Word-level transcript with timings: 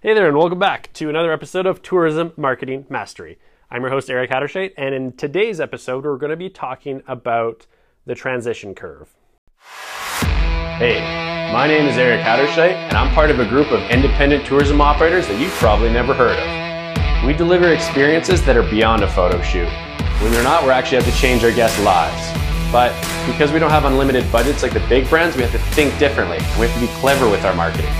Hey 0.00 0.14
there, 0.14 0.28
and 0.28 0.36
welcome 0.36 0.60
back 0.60 0.92
to 0.92 1.08
another 1.08 1.32
episode 1.32 1.66
of 1.66 1.82
Tourism 1.82 2.32
Marketing 2.36 2.86
Mastery. 2.88 3.36
I'm 3.68 3.82
your 3.82 3.90
host, 3.90 4.08
Eric 4.08 4.30
Hattershate, 4.30 4.72
and 4.76 4.94
in 4.94 5.10
today's 5.10 5.58
episode, 5.58 6.04
we're 6.04 6.18
going 6.18 6.30
to 6.30 6.36
be 6.36 6.48
talking 6.48 7.02
about 7.08 7.66
the 8.06 8.14
transition 8.14 8.76
curve. 8.76 9.16
Hey, 10.78 11.00
my 11.52 11.66
name 11.66 11.86
is 11.88 11.98
Eric 11.98 12.20
Hattershate, 12.20 12.74
and 12.74 12.96
I'm 12.96 13.12
part 13.12 13.28
of 13.32 13.40
a 13.40 13.48
group 13.48 13.72
of 13.72 13.80
independent 13.90 14.46
tourism 14.46 14.80
operators 14.80 15.26
that 15.26 15.40
you've 15.40 15.50
probably 15.54 15.90
never 15.90 16.14
heard 16.14 16.38
of. 16.38 17.26
We 17.26 17.32
deliver 17.32 17.72
experiences 17.72 18.40
that 18.44 18.56
are 18.56 18.70
beyond 18.70 19.02
a 19.02 19.10
photo 19.10 19.42
shoot. 19.42 19.68
When 20.22 20.30
they're 20.30 20.44
not, 20.44 20.62
we 20.62 20.70
actually 20.70 21.02
have 21.02 21.12
to 21.12 21.20
change 21.20 21.42
our 21.42 21.50
guests' 21.50 21.82
lives. 21.82 22.22
But 22.70 22.94
because 23.26 23.50
we 23.50 23.58
don't 23.58 23.70
have 23.70 23.84
unlimited 23.84 24.30
budgets 24.30 24.62
like 24.62 24.74
the 24.74 24.86
big 24.88 25.08
brands, 25.08 25.34
we 25.34 25.42
have 25.42 25.50
to 25.50 25.58
think 25.74 25.98
differently. 25.98 26.38
We 26.56 26.68
have 26.68 26.74
to 26.74 26.80
be 26.86 26.92
clever 27.00 27.28
with 27.28 27.44
our 27.44 27.54
marketing. 27.56 27.92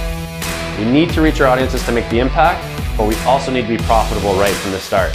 We 0.79 0.84
need 0.84 1.10
to 1.10 1.22
reach 1.22 1.40
our 1.40 1.48
audiences 1.48 1.84
to 1.86 1.92
make 1.92 2.08
the 2.08 2.20
impact, 2.20 2.64
but 2.96 3.09
we 3.09 3.16
also 3.27 3.50
need 3.50 3.62
to 3.62 3.68
be 3.68 3.78
profitable 3.78 4.34
right 4.34 4.55
from 4.55 4.70
the 4.70 4.78
start. 4.78 5.12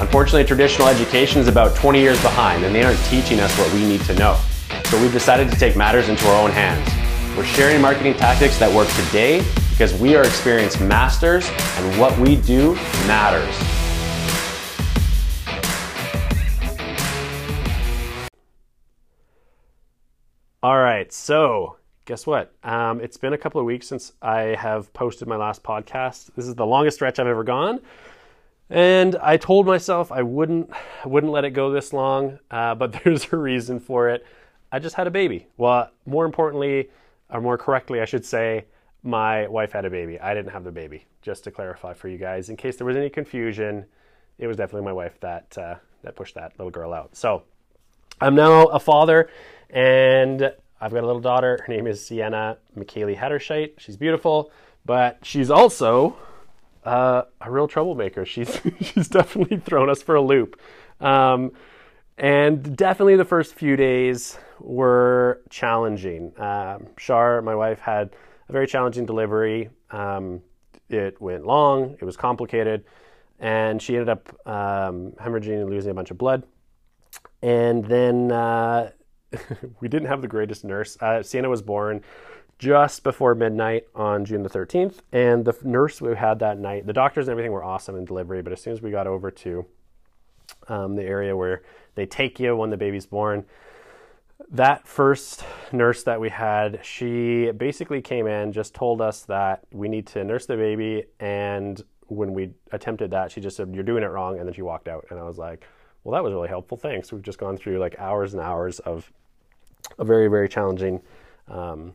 Unfortunately, 0.00 0.42
traditional 0.42 0.88
education 0.88 1.40
is 1.40 1.46
about 1.46 1.76
20 1.76 2.00
years 2.00 2.20
behind 2.22 2.64
and 2.64 2.74
they 2.74 2.82
aren't 2.82 2.98
teaching 3.04 3.38
us 3.38 3.56
what 3.56 3.72
we 3.72 3.86
need 3.86 4.00
to 4.00 4.14
know. 4.16 4.36
So 4.86 5.00
we've 5.00 5.12
decided 5.12 5.48
to 5.52 5.56
take 5.56 5.76
matters 5.76 6.08
into 6.08 6.26
our 6.26 6.42
own 6.42 6.50
hands. 6.50 6.90
We're 7.36 7.44
sharing 7.44 7.80
marketing 7.80 8.14
tactics 8.14 8.58
that 8.58 8.74
work 8.74 8.88
today 9.06 9.44
because 9.70 9.94
we 9.94 10.16
are 10.16 10.24
experienced 10.24 10.80
masters 10.80 11.48
and 11.48 12.00
what 12.00 12.18
we 12.18 12.34
do 12.34 12.74
matters. 13.06 13.54
All 20.64 20.78
right, 20.78 21.12
so 21.12 21.76
guess 22.04 22.26
what? 22.26 22.52
Um, 22.64 23.00
it's 23.00 23.16
been 23.16 23.32
a 23.32 23.38
couple 23.38 23.60
of 23.60 23.66
weeks 23.66 23.86
since 23.86 24.12
I 24.20 24.56
have 24.58 24.92
posted 24.92 25.28
my 25.28 25.36
last 25.36 25.62
podcast. 25.62 26.30
This 26.34 26.46
is 26.46 26.54
the 26.54 26.66
longest 26.66 26.96
stretch 26.96 27.18
I've 27.18 27.26
ever 27.26 27.44
gone, 27.44 27.80
and 28.70 29.16
I 29.16 29.36
told 29.36 29.66
myself 29.66 30.10
I 30.10 30.22
wouldn't 30.22 30.70
wouldn't 31.04 31.32
let 31.32 31.44
it 31.44 31.50
go 31.50 31.70
this 31.70 31.92
long. 31.92 32.38
Uh, 32.50 32.74
but 32.74 32.92
there's 33.04 33.32
a 33.32 33.36
reason 33.36 33.80
for 33.80 34.08
it. 34.08 34.26
I 34.70 34.78
just 34.78 34.96
had 34.96 35.06
a 35.06 35.10
baby. 35.10 35.46
Well, 35.56 35.90
more 36.06 36.24
importantly, 36.24 36.90
or 37.30 37.40
more 37.40 37.58
correctly, 37.58 38.00
I 38.00 38.04
should 38.04 38.24
say, 38.24 38.64
my 39.02 39.46
wife 39.48 39.72
had 39.72 39.84
a 39.84 39.90
baby. 39.90 40.18
I 40.18 40.34
didn't 40.34 40.52
have 40.52 40.64
the 40.64 40.72
baby. 40.72 41.06
Just 41.20 41.44
to 41.44 41.50
clarify 41.50 41.92
for 41.92 42.08
you 42.08 42.18
guys, 42.18 42.48
in 42.48 42.56
case 42.56 42.76
there 42.76 42.86
was 42.86 42.96
any 42.96 43.10
confusion, 43.10 43.84
it 44.38 44.46
was 44.46 44.56
definitely 44.56 44.86
my 44.86 44.92
wife 44.92 45.20
that 45.20 45.56
uh, 45.56 45.76
that 46.02 46.16
pushed 46.16 46.34
that 46.34 46.52
little 46.58 46.70
girl 46.70 46.92
out. 46.92 47.14
So 47.14 47.44
I'm 48.20 48.34
now 48.34 48.66
a 48.66 48.80
father, 48.80 49.28
and 49.70 50.52
I've 50.82 50.92
got 50.92 51.04
a 51.04 51.06
little 51.06 51.20
daughter. 51.20 51.60
Her 51.64 51.72
name 51.72 51.86
is 51.86 52.04
Sienna 52.04 52.58
McKaylee 52.76 53.16
Hattershite. 53.16 53.78
She's 53.78 53.96
beautiful, 53.96 54.50
but 54.84 55.20
she's 55.22 55.48
also 55.48 56.16
uh, 56.82 57.22
a 57.40 57.50
real 57.52 57.68
troublemaker. 57.68 58.26
She's 58.26 58.60
she's 58.80 59.06
definitely 59.06 59.58
thrown 59.58 59.88
us 59.88 60.02
for 60.02 60.16
a 60.16 60.20
loop. 60.20 60.60
Um, 61.00 61.52
and 62.18 62.76
definitely 62.76 63.14
the 63.14 63.24
first 63.24 63.54
few 63.54 63.76
days 63.76 64.36
were 64.58 65.42
challenging. 65.50 66.32
Um, 66.36 66.88
Shar, 66.98 67.42
my 67.42 67.54
wife, 67.54 67.78
had 67.78 68.16
a 68.48 68.52
very 68.52 68.66
challenging 68.66 69.06
delivery. 69.06 69.70
Um, 69.92 70.42
it 70.88 71.20
went 71.20 71.46
long, 71.46 71.96
it 72.00 72.04
was 72.04 72.16
complicated, 72.16 72.84
and 73.38 73.80
she 73.80 73.94
ended 73.94 74.08
up 74.08 74.28
um, 74.48 75.12
hemorrhaging 75.12 75.60
and 75.60 75.70
losing 75.70 75.92
a 75.92 75.94
bunch 75.94 76.10
of 76.10 76.18
blood. 76.18 76.42
And 77.40 77.84
then 77.84 78.32
uh, 78.32 78.90
we 79.80 79.88
didn't 79.88 80.08
have 80.08 80.22
the 80.22 80.28
greatest 80.28 80.64
nurse. 80.64 80.96
Uh, 81.00 81.22
Sienna 81.22 81.48
was 81.48 81.62
born 81.62 82.02
just 82.58 83.02
before 83.02 83.34
midnight 83.34 83.86
on 83.94 84.24
June 84.24 84.42
the 84.42 84.48
13th, 84.48 84.98
and 85.12 85.44
the 85.44 85.56
nurse 85.64 86.00
we 86.00 86.14
had 86.14 86.38
that 86.38 86.58
night, 86.58 86.86
the 86.86 86.92
doctors 86.92 87.26
and 87.26 87.32
everything 87.32 87.50
were 87.50 87.64
awesome 87.64 87.96
in 87.96 88.04
delivery, 88.04 88.40
but 88.40 88.52
as 88.52 88.60
soon 88.60 88.72
as 88.72 88.80
we 88.80 88.90
got 88.90 89.06
over 89.06 89.30
to 89.30 89.66
um, 90.68 90.94
the 90.94 91.02
area 91.02 91.36
where 91.36 91.62
they 91.96 92.06
take 92.06 92.38
you 92.38 92.54
when 92.54 92.70
the 92.70 92.76
baby's 92.76 93.06
born, 93.06 93.44
that 94.50 94.86
first 94.86 95.44
nurse 95.72 96.02
that 96.04 96.20
we 96.20 96.28
had, 96.28 96.80
she 96.82 97.50
basically 97.52 98.00
came 98.00 98.26
in, 98.26 98.52
just 98.52 98.74
told 98.74 99.00
us 99.00 99.22
that 99.22 99.64
we 99.72 99.88
need 99.88 100.06
to 100.08 100.22
nurse 100.24 100.46
the 100.46 100.56
baby, 100.56 101.04
and 101.20 101.82
when 102.06 102.34
we 102.34 102.50
attempted 102.70 103.10
that, 103.10 103.30
she 103.30 103.40
just 103.40 103.56
said, 103.56 103.74
You're 103.74 103.84
doing 103.84 104.02
it 104.02 104.08
wrong, 104.08 104.38
and 104.38 104.46
then 104.46 104.54
she 104.54 104.62
walked 104.62 104.88
out. 104.88 105.06
And 105.10 105.18
I 105.18 105.24
was 105.24 105.38
like, 105.38 105.66
Well, 106.04 106.12
that 106.12 106.22
was 106.22 106.32
really 106.32 106.48
helpful. 106.48 106.76
Thanks. 106.76 107.12
We've 107.12 107.22
just 107.22 107.38
gone 107.38 107.56
through 107.56 107.78
like 107.78 107.98
hours 107.98 108.34
and 108.34 108.42
hours 108.42 108.78
of 108.80 109.10
a 109.98 110.04
very, 110.04 110.28
very 110.28 110.48
challenging 110.48 111.00
um, 111.48 111.94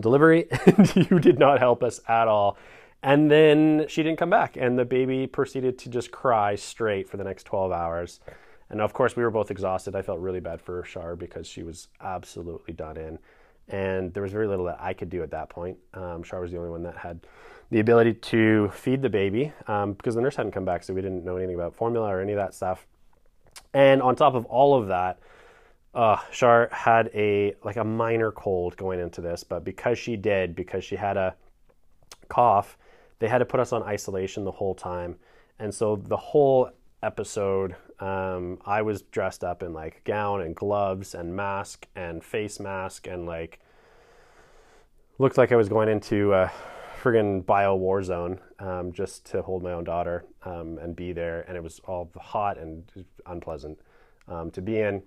delivery, 0.00 0.46
and 0.66 0.94
you 1.10 1.18
did 1.18 1.38
not 1.38 1.58
help 1.58 1.82
us 1.82 2.00
at 2.08 2.28
all. 2.28 2.56
And 3.02 3.30
then 3.30 3.84
she 3.88 4.02
didn't 4.02 4.18
come 4.18 4.30
back, 4.30 4.56
and 4.56 4.78
the 4.78 4.84
baby 4.84 5.26
proceeded 5.26 5.78
to 5.80 5.90
just 5.90 6.10
cry 6.10 6.54
straight 6.54 7.08
for 7.08 7.18
the 7.18 7.24
next 7.24 7.44
12 7.44 7.70
hours. 7.70 8.20
And 8.70 8.80
of 8.80 8.94
course, 8.94 9.14
we 9.14 9.22
were 9.22 9.30
both 9.30 9.50
exhausted. 9.50 9.94
I 9.94 10.02
felt 10.02 10.20
really 10.20 10.40
bad 10.40 10.60
for 10.60 10.82
Shar 10.84 11.14
because 11.14 11.46
she 11.46 11.62
was 11.62 11.88
absolutely 12.00 12.72
done 12.72 12.96
in. 12.96 13.18
And 13.68 14.12
there 14.12 14.22
was 14.22 14.32
very 14.32 14.46
little 14.46 14.64
that 14.66 14.78
I 14.80 14.94
could 14.94 15.10
do 15.10 15.22
at 15.22 15.30
that 15.32 15.48
point. 15.48 15.78
Um, 15.92 16.22
Shar 16.22 16.40
was 16.40 16.50
the 16.50 16.56
only 16.58 16.70
one 16.70 16.82
that 16.84 16.96
had 16.96 17.20
the 17.70 17.80
ability 17.80 18.14
to 18.14 18.70
feed 18.70 19.02
the 19.02 19.08
baby 19.08 19.52
um, 19.68 19.92
because 19.94 20.14
the 20.14 20.20
nurse 20.20 20.36
hadn't 20.36 20.52
come 20.52 20.64
back, 20.64 20.82
so 20.82 20.94
we 20.94 21.02
didn't 21.02 21.24
know 21.24 21.36
anything 21.36 21.54
about 21.54 21.74
formula 21.74 22.08
or 22.08 22.20
any 22.20 22.32
of 22.32 22.38
that 22.38 22.54
stuff. 22.54 22.86
And 23.72 24.02
on 24.02 24.16
top 24.16 24.34
of 24.34 24.44
all 24.46 24.74
of 24.74 24.88
that, 24.88 25.18
uh, 25.94 26.18
Shar 26.30 26.68
had 26.72 27.10
a 27.14 27.54
like 27.62 27.76
a 27.76 27.84
minor 27.84 28.32
cold 28.32 28.76
going 28.76 29.00
into 29.00 29.20
this, 29.20 29.44
but 29.44 29.64
because 29.64 29.98
she 29.98 30.16
did, 30.16 30.54
because 30.54 30.84
she 30.84 30.96
had 30.96 31.16
a 31.16 31.34
cough, 32.28 32.76
they 33.18 33.28
had 33.28 33.38
to 33.38 33.44
put 33.44 33.60
us 33.60 33.72
on 33.72 33.82
isolation 33.82 34.44
the 34.44 34.52
whole 34.52 34.74
time, 34.74 35.16
and 35.58 35.72
so 35.72 35.96
the 35.96 36.16
whole 36.16 36.70
episode, 37.02 37.76
um, 38.00 38.58
I 38.64 38.82
was 38.82 39.02
dressed 39.02 39.44
up 39.44 39.62
in 39.62 39.72
like 39.72 40.02
gown 40.04 40.40
and 40.40 40.56
gloves 40.56 41.14
and 41.14 41.34
mask 41.34 41.86
and 41.94 42.24
face 42.24 42.58
mask 42.58 43.06
and 43.06 43.26
like 43.26 43.60
looked 45.18 45.38
like 45.38 45.52
I 45.52 45.56
was 45.56 45.68
going 45.68 45.88
into 45.88 46.32
a 46.32 46.50
friggin' 47.00 47.44
bio 47.44 47.76
war 47.76 48.02
zone 48.02 48.40
um, 48.58 48.92
just 48.92 49.26
to 49.26 49.42
hold 49.42 49.62
my 49.62 49.72
own 49.72 49.84
daughter 49.84 50.24
um, 50.44 50.78
and 50.78 50.96
be 50.96 51.12
there, 51.12 51.42
and 51.46 51.56
it 51.56 51.62
was 51.62 51.80
all 51.84 52.10
hot 52.16 52.58
and 52.58 52.82
unpleasant 53.26 53.78
um, 54.26 54.50
to 54.52 54.62
be 54.62 54.80
in. 54.80 55.02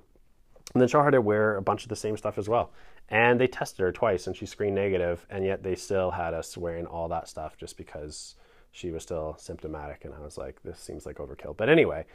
And 0.73 0.81
then 0.81 0.87
Shar 0.87 1.03
had 1.03 1.11
to 1.11 1.21
wear 1.21 1.57
a 1.57 1.61
bunch 1.61 1.83
of 1.83 1.89
the 1.89 1.95
same 1.95 2.17
stuff 2.17 2.37
as 2.37 2.49
well. 2.49 2.71
And 3.09 3.39
they 3.39 3.47
tested 3.47 3.79
her 3.79 3.91
twice 3.91 4.27
and 4.27 4.35
she 4.35 4.45
screened 4.45 4.75
negative, 4.75 5.25
and 5.29 5.45
yet 5.45 5.63
they 5.63 5.75
still 5.75 6.11
had 6.11 6.33
us 6.33 6.57
wearing 6.57 6.85
all 6.85 7.07
that 7.07 7.29
stuff 7.29 7.57
just 7.57 7.77
because 7.77 8.35
she 8.71 8.91
was 8.91 9.03
still 9.03 9.35
symptomatic. 9.39 10.03
And 10.03 10.13
I 10.13 10.19
was 10.19 10.37
like, 10.37 10.61
this 10.63 10.79
seems 10.79 11.05
like 11.05 11.17
overkill. 11.17 11.55
But 11.55 11.69
anyway, 11.69 12.05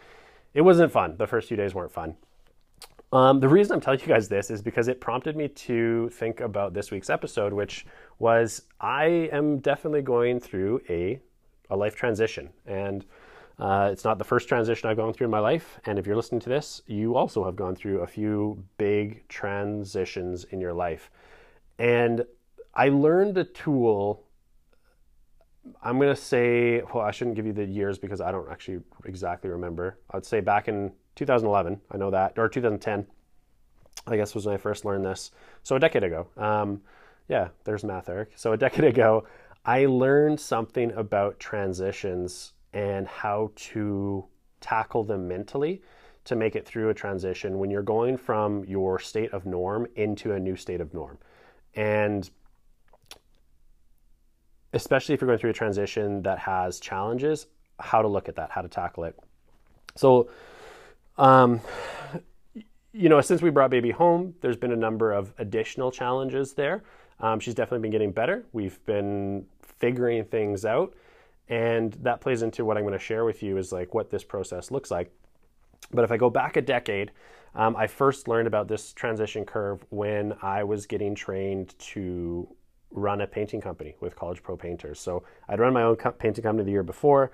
it 0.54 0.60
wasn't 0.60 0.92
fun. 0.92 1.16
The 1.16 1.26
first 1.26 1.48
few 1.48 1.56
days 1.56 1.74
weren't 1.74 1.92
fun. 1.92 2.16
Um, 3.12 3.40
the 3.40 3.48
reason 3.48 3.74
I'm 3.74 3.80
telling 3.80 4.00
you 4.00 4.06
guys 4.06 4.28
this 4.28 4.50
is 4.50 4.62
because 4.62 4.88
it 4.88 5.00
prompted 5.00 5.36
me 5.36 5.48
to 5.48 6.08
think 6.10 6.40
about 6.40 6.72
this 6.72 6.90
week's 6.90 7.10
episode, 7.10 7.52
which 7.52 7.84
was 8.18 8.62
I 8.80 9.28
am 9.32 9.58
definitely 9.58 10.00
going 10.02 10.40
through 10.40 10.80
a, 10.88 11.20
a 11.68 11.76
life 11.76 11.94
transition. 11.94 12.50
And 12.66 13.04
uh, 13.58 13.90
it's 13.92 14.04
not 14.04 14.18
the 14.18 14.24
first 14.24 14.48
transition 14.48 14.88
I've 14.88 14.96
gone 14.96 15.12
through 15.12 15.26
in 15.26 15.30
my 15.30 15.38
life. 15.38 15.78
And 15.86 15.98
if 15.98 16.06
you're 16.06 16.16
listening 16.16 16.40
to 16.42 16.48
this, 16.48 16.82
you 16.86 17.16
also 17.16 17.44
have 17.44 17.56
gone 17.56 17.76
through 17.76 18.00
a 18.00 18.06
few 18.06 18.64
big 18.78 19.26
transitions 19.28 20.44
in 20.44 20.60
your 20.60 20.72
life. 20.72 21.10
And 21.78 22.24
I 22.74 22.88
learned 22.88 23.38
a 23.38 23.44
tool. 23.44 24.24
I'm 25.82 25.98
going 25.98 26.14
to 26.14 26.20
say, 26.20 26.82
well, 26.92 27.04
I 27.04 27.10
shouldn't 27.10 27.36
give 27.36 27.46
you 27.46 27.52
the 27.52 27.64
years 27.64 27.98
because 27.98 28.20
I 28.20 28.32
don't 28.32 28.50
actually 28.50 28.80
exactly 29.04 29.50
remember. 29.50 29.98
I'd 30.10 30.26
say 30.26 30.40
back 30.40 30.68
in 30.68 30.92
2011, 31.16 31.80
I 31.90 31.96
know 31.98 32.10
that, 32.10 32.38
or 32.38 32.48
2010, 32.48 33.06
I 34.06 34.16
guess 34.16 34.34
was 34.34 34.46
when 34.46 34.54
I 34.54 34.58
first 34.58 34.84
learned 34.84 35.04
this. 35.04 35.30
So 35.62 35.76
a 35.76 35.80
decade 35.80 36.02
ago. 36.02 36.26
Um, 36.36 36.82
yeah, 37.28 37.48
there's 37.64 37.84
math, 37.84 38.08
Eric. 38.08 38.32
So 38.34 38.52
a 38.52 38.56
decade 38.56 38.84
ago, 38.86 39.26
I 39.64 39.86
learned 39.86 40.40
something 40.40 40.90
about 40.92 41.38
transitions 41.38 42.54
and 42.72 43.06
how 43.06 43.50
to 43.54 44.24
tackle 44.60 45.04
them 45.04 45.28
mentally 45.28 45.82
to 46.24 46.36
make 46.36 46.54
it 46.54 46.66
through 46.66 46.88
a 46.90 46.94
transition 46.94 47.58
when 47.58 47.70
you're 47.70 47.82
going 47.82 48.16
from 48.16 48.64
your 48.64 48.98
state 48.98 49.32
of 49.32 49.44
norm 49.44 49.86
into 49.96 50.32
a 50.32 50.38
new 50.38 50.56
state 50.56 50.80
of 50.80 50.94
norm. 50.94 51.18
And 51.74 52.30
especially 54.72 55.14
if 55.14 55.20
you're 55.20 55.26
going 55.26 55.38
through 55.38 55.50
a 55.50 55.54
transition 55.54 56.22
that 56.22 56.38
has 56.38 56.80
challenges, 56.80 57.46
how 57.78 58.02
to 58.02 58.08
look 58.08 58.28
at 58.28 58.36
that, 58.36 58.50
how 58.50 58.62
to 58.62 58.68
tackle 58.68 59.04
it. 59.04 59.18
So, 59.96 60.30
um, 61.18 61.60
you 62.92 63.08
know, 63.08 63.20
since 63.20 63.42
we 63.42 63.50
brought 63.50 63.70
baby 63.70 63.90
home, 63.90 64.34
there's 64.40 64.56
been 64.56 64.72
a 64.72 64.76
number 64.76 65.12
of 65.12 65.32
additional 65.38 65.90
challenges 65.90 66.54
there. 66.54 66.82
Um, 67.20 67.40
she's 67.40 67.54
definitely 67.54 67.82
been 67.82 67.90
getting 67.90 68.12
better. 68.12 68.44
We've 68.52 68.84
been 68.86 69.46
figuring 69.62 70.24
things 70.24 70.64
out 70.64 70.94
and 71.52 71.92
that 72.00 72.22
plays 72.22 72.40
into 72.40 72.64
what 72.64 72.78
I'm 72.78 72.82
going 72.82 72.94
to 72.94 72.98
share 72.98 73.26
with 73.26 73.42
you 73.42 73.58
is 73.58 73.72
like 73.72 73.92
what 73.92 74.08
this 74.08 74.24
process 74.24 74.70
looks 74.70 74.90
like. 74.90 75.12
But 75.92 76.02
if 76.02 76.10
I 76.10 76.16
go 76.16 76.30
back 76.30 76.56
a 76.56 76.62
decade, 76.62 77.12
um, 77.54 77.76
I 77.76 77.86
first 77.86 78.26
learned 78.26 78.46
about 78.46 78.68
this 78.68 78.94
transition 78.94 79.44
curve 79.44 79.84
when 79.90 80.34
I 80.40 80.64
was 80.64 80.86
getting 80.86 81.14
trained 81.14 81.78
to 81.92 82.48
run 82.90 83.20
a 83.20 83.26
painting 83.26 83.60
company 83.60 83.96
with 84.00 84.16
College 84.16 84.42
Pro 84.42 84.56
Painters. 84.56 84.98
So 84.98 85.24
I'd 85.46 85.60
run 85.60 85.74
my 85.74 85.82
own 85.82 85.96
co- 85.96 86.12
painting 86.12 86.42
company 86.42 86.64
the 86.64 86.72
year 86.72 86.82
before, 86.82 87.32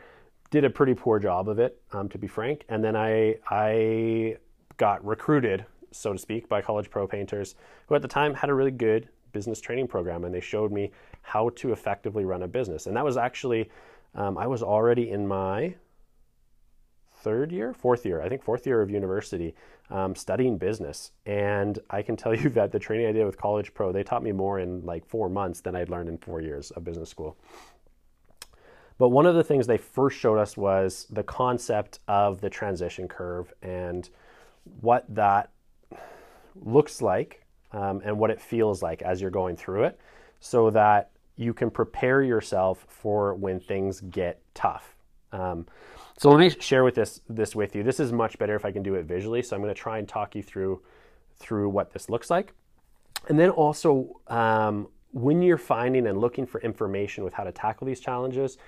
did 0.51 0.65
a 0.65 0.71
pretty 0.71 0.95
poor 0.95 1.21
job 1.21 1.49
of 1.49 1.61
it, 1.61 1.81
um, 1.93 2.09
to 2.09 2.19
be 2.19 2.27
frank, 2.27 2.65
and 2.69 2.83
then 2.83 2.97
I 2.97 3.37
I 3.49 4.39
got 4.79 5.05
recruited, 5.05 5.65
so 5.93 6.13
to 6.13 6.19
speak, 6.19 6.49
by 6.49 6.61
College 6.61 6.91
Pro 6.91 7.07
Painters, 7.07 7.55
who 7.87 7.95
at 7.95 8.03
the 8.03 8.09
time 8.09 8.35
had 8.35 8.51
a 8.51 8.55
really 8.55 8.73
good 8.73 9.11
business 9.31 9.61
training 9.61 9.87
program, 9.87 10.25
and 10.25 10.35
they 10.35 10.41
showed 10.41 10.73
me 10.73 10.91
how 11.23 11.51
to 11.51 11.73
effectively 11.73 12.25
run 12.25 12.43
a 12.43 12.49
business. 12.49 12.87
And 12.87 12.97
that 12.97 13.05
was 13.05 13.17
actually 13.17 13.71
um, 14.15 14.39
I 14.39 14.47
was 14.47 14.63
already 14.63 15.11
in 15.11 15.27
my 15.27 15.75
third 17.21 17.53
year, 17.53 17.75
fourth 17.75 18.07
year, 18.07 18.23
I 18.23 18.29
think 18.29 18.43
fourth 18.43 18.67
year 18.67 18.81
of 18.81 18.91
university, 18.91 19.55
um, 19.91 20.15
studying 20.15 20.59
business. 20.59 21.13
And 21.27 21.79
I 21.91 22.03
can 22.03 22.17
tell 22.17 22.35
you 22.39 22.49
that 22.51 22.73
the 22.73 22.79
training 22.79 23.07
I 23.07 23.13
did 23.13 23.27
with 23.27 23.39
College 23.39 23.75
Pro, 23.75 23.93
they 23.93 24.03
taught 24.03 24.23
me 24.23 24.33
more 24.33 24.61
in 24.61 24.85
like 24.85 25.07
four 25.07 25.29
months 25.29 25.61
than 25.61 25.77
I'd 25.77 25.89
learned 25.89 26.09
in 26.09 26.19
four 26.19 26.41
years 26.41 26.71
of 26.73 26.85
business 26.85 27.11
school. 27.11 27.37
But 28.99 29.11
one 29.11 29.27
of 29.27 29.37
the 29.37 29.45
things 29.45 29.67
they 29.67 29.79
first 29.79 30.19
showed 30.19 30.39
us 30.39 30.57
was 30.57 31.07
the 31.11 31.23
concept 31.23 32.01
of 32.09 32.41
the 32.41 32.51
transition 32.51 33.07
curve 33.07 33.53
and 33.63 34.09
what 34.81 35.05
that 35.15 35.51
looks 36.57 37.01
like 37.01 37.45
um, 37.71 38.03
and 38.05 38.19
what 38.19 38.31
it 38.31 38.41
feels 38.41 38.83
like 38.83 39.03
as 39.03 39.21
you're 39.21 39.31
going 39.31 39.57
through 39.57 39.85
it 39.85 40.01
so 40.41 40.71
that 40.71 41.11
you 41.39 41.55
can 41.55 41.71
prepare 41.71 42.21
yourself 42.23 42.85
for 42.89 43.35
when 43.35 43.61
things 43.61 44.01
get 44.01 44.43
tough. 44.55 44.95
Um, 45.33 45.67
so 46.19 46.31
let 46.31 46.41
me 46.41 46.51
share 46.51 46.85
with 46.85 46.97
this 46.97 47.21
this 47.29 47.55
with 47.55 47.75
you. 47.77 47.83
This 47.83 48.01
is 48.01 48.13
much 48.13 48.39
better 48.39 48.57
if 48.57 48.65
I 48.65 48.73
can 48.73 48.83
do 48.83 48.97
it 48.97 49.07
visually. 49.07 49.41
So 49.43 49.55
I'm 49.55 49.63
going 49.63 49.75
to 49.75 49.81
try 49.81 49.99
and 49.99 50.09
talk 50.09 50.35
you 50.35 50.43
through 50.43 50.83
through 51.39 51.69
what 51.69 51.93
this 51.93 52.11
looks 52.11 52.29
like, 52.29 52.53
and 53.29 53.39
then 53.39 53.51
also 53.51 54.21
um, 54.27 54.89
when 55.13 55.41
you're 55.41 55.57
finding 55.57 56.09
and 56.09 56.21
looking 56.21 56.45
for 56.45 56.61
information 56.61 57.23
with 57.25 57.35
how 57.35 57.45
to 57.45 57.53
tackle 57.53 57.87
these 57.87 58.01
challenges, 58.01 58.59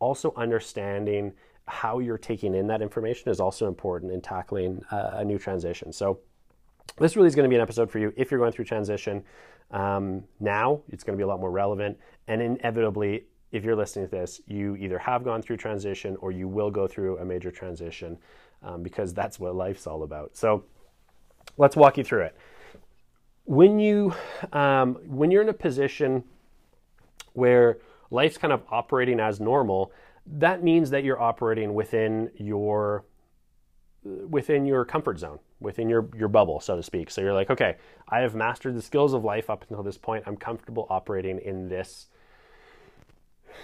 also 0.00 0.34
understanding 0.36 1.32
how 1.68 2.00
you're 2.00 2.18
taking 2.18 2.54
in 2.54 2.66
that 2.66 2.82
information 2.82 3.30
is 3.30 3.40
also 3.40 3.68
important 3.68 4.10
in 4.10 4.20
tackling 4.20 4.82
uh, 4.90 5.10
a 5.14 5.24
new 5.24 5.38
transition. 5.38 5.92
So 5.92 6.18
this 6.98 7.14
really 7.14 7.28
is 7.28 7.34
going 7.34 7.44
to 7.44 7.48
be 7.48 7.56
an 7.56 7.62
episode 7.62 7.90
for 7.90 7.98
you 7.98 8.12
if 8.16 8.30
you're 8.30 8.40
going 8.40 8.52
through 8.52 8.64
transition. 8.64 9.22
Um, 9.70 10.24
now 10.40 10.80
it's 10.88 11.04
going 11.04 11.16
to 11.16 11.18
be 11.18 11.24
a 11.24 11.26
lot 11.26 11.40
more 11.40 11.50
relevant, 11.50 11.98
and 12.26 12.40
inevitably, 12.40 13.24
if 13.52 13.64
you're 13.64 13.76
listening 13.76 14.06
to 14.06 14.10
this, 14.10 14.40
you 14.46 14.76
either 14.76 14.98
have 14.98 15.24
gone 15.24 15.42
through 15.42 15.56
transition 15.56 16.16
or 16.20 16.32
you 16.32 16.48
will 16.48 16.70
go 16.70 16.86
through 16.86 17.18
a 17.18 17.24
major 17.24 17.50
transition 17.50 18.18
um, 18.62 18.82
because 18.82 19.14
that's 19.14 19.38
what 19.38 19.54
life's 19.54 19.86
all 19.86 20.02
about. 20.02 20.36
So 20.36 20.64
let's 21.56 21.76
walk 21.76 21.96
you 21.98 22.04
through 22.04 22.22
it. 22.22 22.36
When 23.44 23.78
you 23.78 24.14
um, 24.52 24.96
when 25.06 25.30
you're 25.30 25.42
in 25.42 25.48
a 25.48 25.54
position 25.54 26.24
where 27.32 27.78
life's 28.10 28.36
kind 28.36 28.52
of 28.52 28.62
operating 28.70 29.20
as 29.20 29.40
normal, 29.40 29.92
that 30.26 30.62
means 30.62 30.90
that 30.90 31.04
you're 31.04 31.20
operating 31.20 31.72
within 31.72 32.30
your 32.36 33.04
within 34.04 34.66
your 34.66 34.84
comfort 34.84 35.18
zone, 35.18 35.38
within 35.60 35.88
your 35.88 36.08
your 36.16 36.28
bubble, 36.28 36.60
so 36.60 36.76
to 36.76 36.82
speak. 36.82 37.10
So 37.10 37.20
you're 37.20 37.34
like, 37.34 37.50
okay, 37.50 37.76
I 38.08 38.20
have 38.20 38.34
mastered 38.34 38.74
the 38.74 38.82
skills 38.82 39.12
of 39.12 39.24
life 39.24 39.50
up 39.50 39.64
until 39.68 39.82
this 39.82 39.98
point. 39.98 40.24
I'm 40.26 40.36
comfortable 40.36 40.86
operating 40.90 41.38
in 41.38 41.68
this 41.68 42.06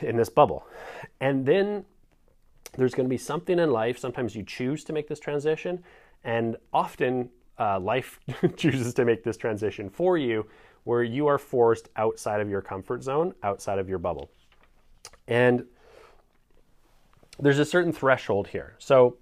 in 0.01 0.17
this 0.17 0.29
bubble. 0.29 0.67
And 1.21 1.47
then 1.47 1.85
there's 2.77 2.95
going 2.95 3.07
to 3.07 3.11
be 3.11 3.19
something 3.19 3.59
in 3.59 3.71
life. 3.71 3.99
Sometimes 3.99 4.35
you 4.35 4.43
choose 4.43 4.85
to 4.85 4.93
make 4.93 5.09
this 5.09 5.21
transition, 5.21 5.85
and 6.25 6.57
often 6.73 7.31
uh, 7.59 7.79
life 7.79 8.19
chooses 8.57 8.95
to 8.95 9.05
make 9.05 9.23
this 9.23 9.37
transition 9.37 9.89
for 9.89 10.19
you, 10.19 10.47
where 10.85 11.03
you 11.03 11.27
are 11.27 11.39
forced 11.39 11.89
outside 11.97 12.41
of 12.41 12.49
your 12.49 12.61
comfort 12.61 13.03
zone, 13.03 13.35
outside 13.43 13.79
of 13.79 13.89
your 13.89 13.99
bubble. 13.99 14.31
And 15.29 15.65
there's 17.39 17.59
a 17.59 17.65
certain 17.65 17.93
threshold 17.93 18.49
here. 18.49 18.75
So, 18.79 19.17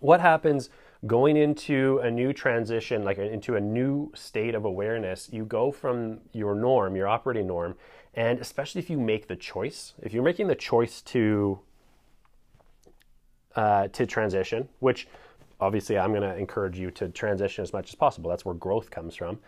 what 0.00 0.20
happens 0.20 0.68
going 1.06 1.36
into 1.36 1.98
a 2.02 2.10
new 2.10 2.32
transition, 2.32 3.04
like 3.04 3.18
into 3.18 3.56
a 3.56 3.60
new 3.60 4.10
state 4.14 4.54
of 4.54 4.64
awareness? 4.64 5.28
You 5.32 5.44
go 5.44 5.70
from 5.70 6.20
your 6.32 6.54
norm, 6.54 6.96
your 6.96 7.08
operating 7.08 7.46
norm, 7.46 7.74
and 8.14 8.38
especially 8.38 8.80
if 8.80 8.88
you 8.88 8.98
make 8.98 9.28
the 9.28 9.36
choice, 9.36 9.92
if 10.02 10.12
you're 10.14 10.22
making 10.24 10.46
the 10.46 10.54
choice 10.54 11.02
to 11.02 11.60
uh, 13.54 13.88
to 13.88 14.06
transition, 14.06 14.68
which 14.80 15.08
obviously 15.60 15.98
I'm 15.98 16.10
going 16.10 16.22
to 16.22 16.36
encourage 16.36 16.78
you 16.78 16.90
to 16.92 17.08
transition 17.08 17.62
as 17.62 17.72
much 17.72 17.88
as 17.90 17.94
possible. 17.94 18.30
That's 18.30 18.44
where 18.44 18.54
growth 18.54 18.90
comes 18.90 19.16
from. 19.16 19.38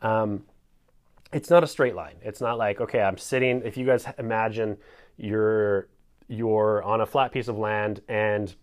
Um, 0.00 0.44
it's 1.32 1.50
not 1.50 1.64
a 1.64 1.66
straight 1.66 1.94
line. 1.94 2.14
It's 2.22 2.40
not 2.40 2.58
like 2.58 2.80
okay, 2.80 3.02
I'm 3.02 3.18
sitting. 3.18 3.62
If 3.64 3.76
you 3.76 3.86
guys 3.86 4.06
imagine 4.18 4.78
you're 5.16 5.88
you're 6.28 6.82
on 6.82 7.00
a 7.00 7.06
flat 7.06 7.32
piece 7.32 7.48
of 7.48 7.58
land 7.58 8.02
and 8.08 8.54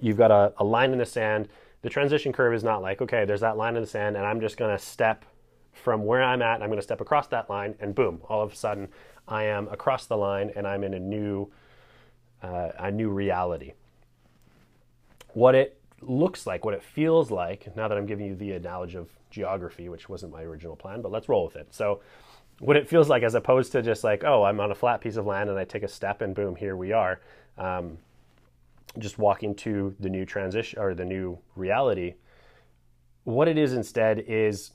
you've 0.00 0.16
got 0.16 0.30
a, 0.30 0.52
a 0.58 0.64
line 0.64 0.92
in 0.92 0.98
the 0.98 1.06
sand. 1.06 1.48
The 1.82 1.90
transition 1.90 2.32
curve 2.32 2.54
is 2.54 2.62
not 2.62 2.82
like 2.82 3.02
okay, 3.02 3.24
there's 3.24 3.40
that 3.40 3.56
line 3.56 3.76
in 3.76 3.82
the 3.82 3.88
sand, 3.88 4.16
and 4.16 4.24
I'm 4.24 4.40
just 4.40 4.56
to 4.56 4.78
step 4.78 5.24
from 5.72 6.04
where 6.04 6.22
I'm 6.22 6.42
at. 6.42 6.62
I'm 6.62 6.70
to 6.70 6.82
step 6.82 7.00
across 7.00 7.26
that 7.28 7.48
line, 7.50 7.74
and 7.80 7.94
boom! 7.94 8.20
All 8.28 8.42
of 8.42 8.52
a 8.52 8.56
sudden, 8.56 8.88
I 9.26 9.44
am 9.44 9.68
across 9.68 10.06
the 10.06 10.16
line, 10.16 10.52
and 10.54 10.66
I'm 10.66 10.84
in 10.84 10.94
a 10.94 11.00
new 11.00 11.50
uh, 12.42 12.70
a 12.78 12.90
new 12.90 13.10
reality. 13.10 13.72
What 15.34 15.54
it 15.54 15.80
looks 16.00 16.46
like, 16.46 16.64
what 16.64 16.74
it 16.74 16.82
feels 16.82 17.30
like, 17.30 17.74
now 17.76 17.88
that 17.88 17.96
I'm 17.96 18.06
giving 18.06 18.26
you 18.26 18.34
the 18.34 18.52
analogy 18.52 18.98
of 18.98 19.08
geography, 19.30 19.88
which 19.88 20.08
wasn't 20.08 20.32
my 20.32 20.42
original 20.42 20.76
plan, 20.76 21.00
but 21.00 21.12
let's 21.12 21.28
roll 21.28 21.44
with 21.46 21.56
it. 21.56 21.68
So, 21.70 22.00
what 22.58 22.76
it 22.76 22.88
feels 22.88 23.08
like, 23.08 23.22
as 23.22 23.34
opposed 23.34 23.72
to 23.72 23.82
just 23.82 24.04
like, 24.04 24.24
oh, 24.24 24.44
I'm 24.44 24.60
on 24.60 24.70
a 24.70 24.74
flat 24.74 25.00
piece 25.00 25.16
of 25.16 25.26
land 25.26 25.50
and 25.50 25.58
I 25.58 25.64
take 25.64 25.82
a 25.82 25.88
step 25.88 26.20
and 26.20 26.34
boom, 26.34 26.54
here 26.54 26.76
we 26.76 26.92
are. 26.92 27.20
Um, 27.58 27.98
just 28.98 29.18
walking 29.18 29.54
to 29.56 29.94
the 30.00 30.08
new 30.08 30.24
transition 30.24 30.78
or 30.78 30.94
the 30.94 31.04
new 31.04 31.38
reality. 31.56 32.14
What 33.24 33.48
it 33.48 33.56
is 33.56 33.72
instead 33.72 34.20
is 34.20 34.72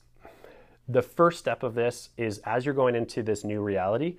the 0.88 1.02
first 1.02 1.38
step 1.38 1.62
of 1.62 1.74
this 1.74 2.10
is 2.16 2.38
as 2.44 2.64
you're 2.64 2.74
going 2.74 2.94
into 2.94 3.22
this 3.22 3.44
new 3.44 3.60
reality, 3.60 4.16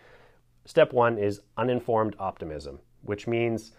step 0.66 0.94
one 0.94 1.18
is 1.18 1.42
uninformed 1.58 2.16
optimism, 2.20 2.80
which 3.02 3.28
means 3.28 3.72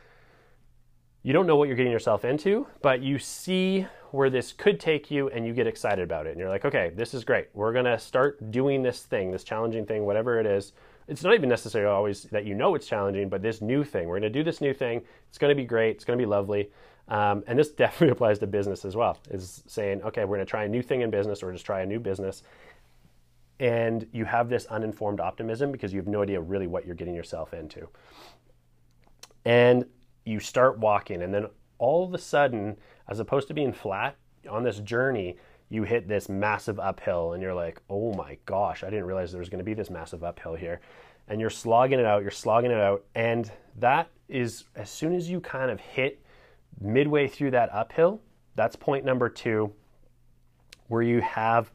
you 1.22 1.32
don't 1.32 1.46
know 1.46 1.56
what 1.56 1.68
you're 1.68 1.76
getting 1.76 1.92
yourself 1.92 2.24
into, 2.24 2.66
but 2.82 3.02
you 3.02 3.18
see 3.18 3.86
where 4.10 4.30
this 4.30 4.52
could 4.52 4.80
take 4.80 5.10
you 5.10 5.28
and 5.28 5.46
you 5.46 5.52
get 5.52 5.66
excited 5.66 6.02
about 6.02 6.26
it. 6.26 6.30
And 6.30 6.40
you're 6.40 6.48
like, 6.48 6.64
okay, 6.64 6.90
this 6.96 7.14
is 7.14 7.24
great. 7.24 7.48
We're 7.54 7.72
going 7.72 7.84
to 7.84 7.98
start 7.98 8.50
doing 8.50 8.82
this 8.82 9.02
thing, 9.02 9.30
this 9.30 9.44
challenging 9.44 9.86
thing, 9.86 10.04
whatever 10.04 10.40
it 10.40 10.46
is. 10.46 10.72
It's 11.10 11.24
not 11.24 11.34
even 11.34 11.48
necessarily 11.48 11.92
always 11.92 12.22
that 12.24 12.44
you 12.46 12.54
know 12.54 12.76
it's 12.76 12.86
challenging, 12.86 13.28
but 13.28 13.42
this 13.42 13.60
new 13.60 13.82
thing. 13.82 14.06
We're 14.06 14.20
going 14.20 14.32
to 14.32 14.38
do 14.38 14.44
this 14.44 14.60
new 14.60 14.72
thing. 14.72 15.02
It's 15.28 15.38
going 15.38 15.50
to 15.50 15.56
be 15.56 15.66
great. 15.66 15.96
It's 15.96 16.04
going 16.04 16.18
to 16.18 16.22
be 16.22 16.26
lovely. 16.28 16.70
Um, 17.08 17.42
and 17.48 17.58
this 17.58 17.70
definitely 17.72 18.12
applies 18.12 18.38
to 18.38 18.46
business 18.46 18.84
as 18.84 18.96
well, 18.96 19.18
is 19.30 19.64
saying, 19.66 20.02
okay, 20.02 20.24
we're 20.24 20.36
going 20.36 20.46
to 20.46 20.50
try 20.50 20.64
a 20.64 20.68
new 20.68 20.82
thing 20.82 21.00
in 21.00 21.10
business 21.10 21.42
or 21.42 21.52
just 21.52 21.66
try 21.66 21.80
a 21.80 21.86
new 21.86 21.98
business. 21.98 22.44
And 23.58 24.06
you 24.12 24.24
have 24.24 24.48
this 24.48 24.66
uninformed 24.66 25.20
optimism 25.20 25.72
because 25.72 25.92
you 25.92 25.98
have 25.98 26.06
no 26.06 26.22
idea 26.22 26.40
really 26.40 26.68
what 26.68 26.86
you're 26.86 26.94
getting 26.94 27.14
yourself 27.14 27.52
into. 27.52 27.88
And 29.44 29.84
you 30.24 30.38
start 30.38 30.78
walking, 30.78 31.22
and 31.22 31.34
then 31.34 31.46
all 31.78 32.04
of 32.04 32.14
a 32.14 32.18
sudden, 32.18 32.76
as 33.08 33.18
opposed 33.18 33.48
to 33.48 33.54
being 33.54 33.72
flat 33.72 34.16
on 34.48 34.62
this 34.62 34.78
journey, 34.78 35.36
you 35.70 35.84
hit 35.84 36.08
this 36.08 36.28
massive 36.28 36.78
uphill, 36.78 37.32
and 37.32 37.42
you're 37.42 37.54
like, 37.54 37.80
oh 37.88 38.12
my 38.14 38.36
gosh, 38.44 38.82
I 38.82 38.90
didn't 38.90 39.06
realize 39.06 39.30
there 39.30 39.38
was 39.38 39.48
going 39.48 39.60
to 39.60 39.64
be 39.64 39.72
this 39.72 39.88
massive 39.88 40.22
uphill 40.22 40.56
here. 40.56 40.80
And 41.28 41.40
you're 41.40 41.48
slogging 41.48 42.00
it 42.00 42.04
out, 42.04 42.22
you're 42.22 42.32
slogging 42.32 42.72
it 42.72 42.80
out, 42.80 43.04
and 43.14 43.50
that 43.78 44.10
is 44.28 44.64
as 44.74 44.90
soon 44.90 45.14
as 45.14 45.30
you 45.30 45.40
kind 45.40 45.70
of 45.70 45.78
hit 45.80 46.22
midway 46.80 47.28
through 47.28 47.52
that 47.52 47.72
uphill, 47.72 48.20
that's 48.56 48.74
point 48.74 49.04
number 49.04 49.28
two, 49.28 49.72
where 50.88 51.02
you 51.02 51.20
have 51.20 51.70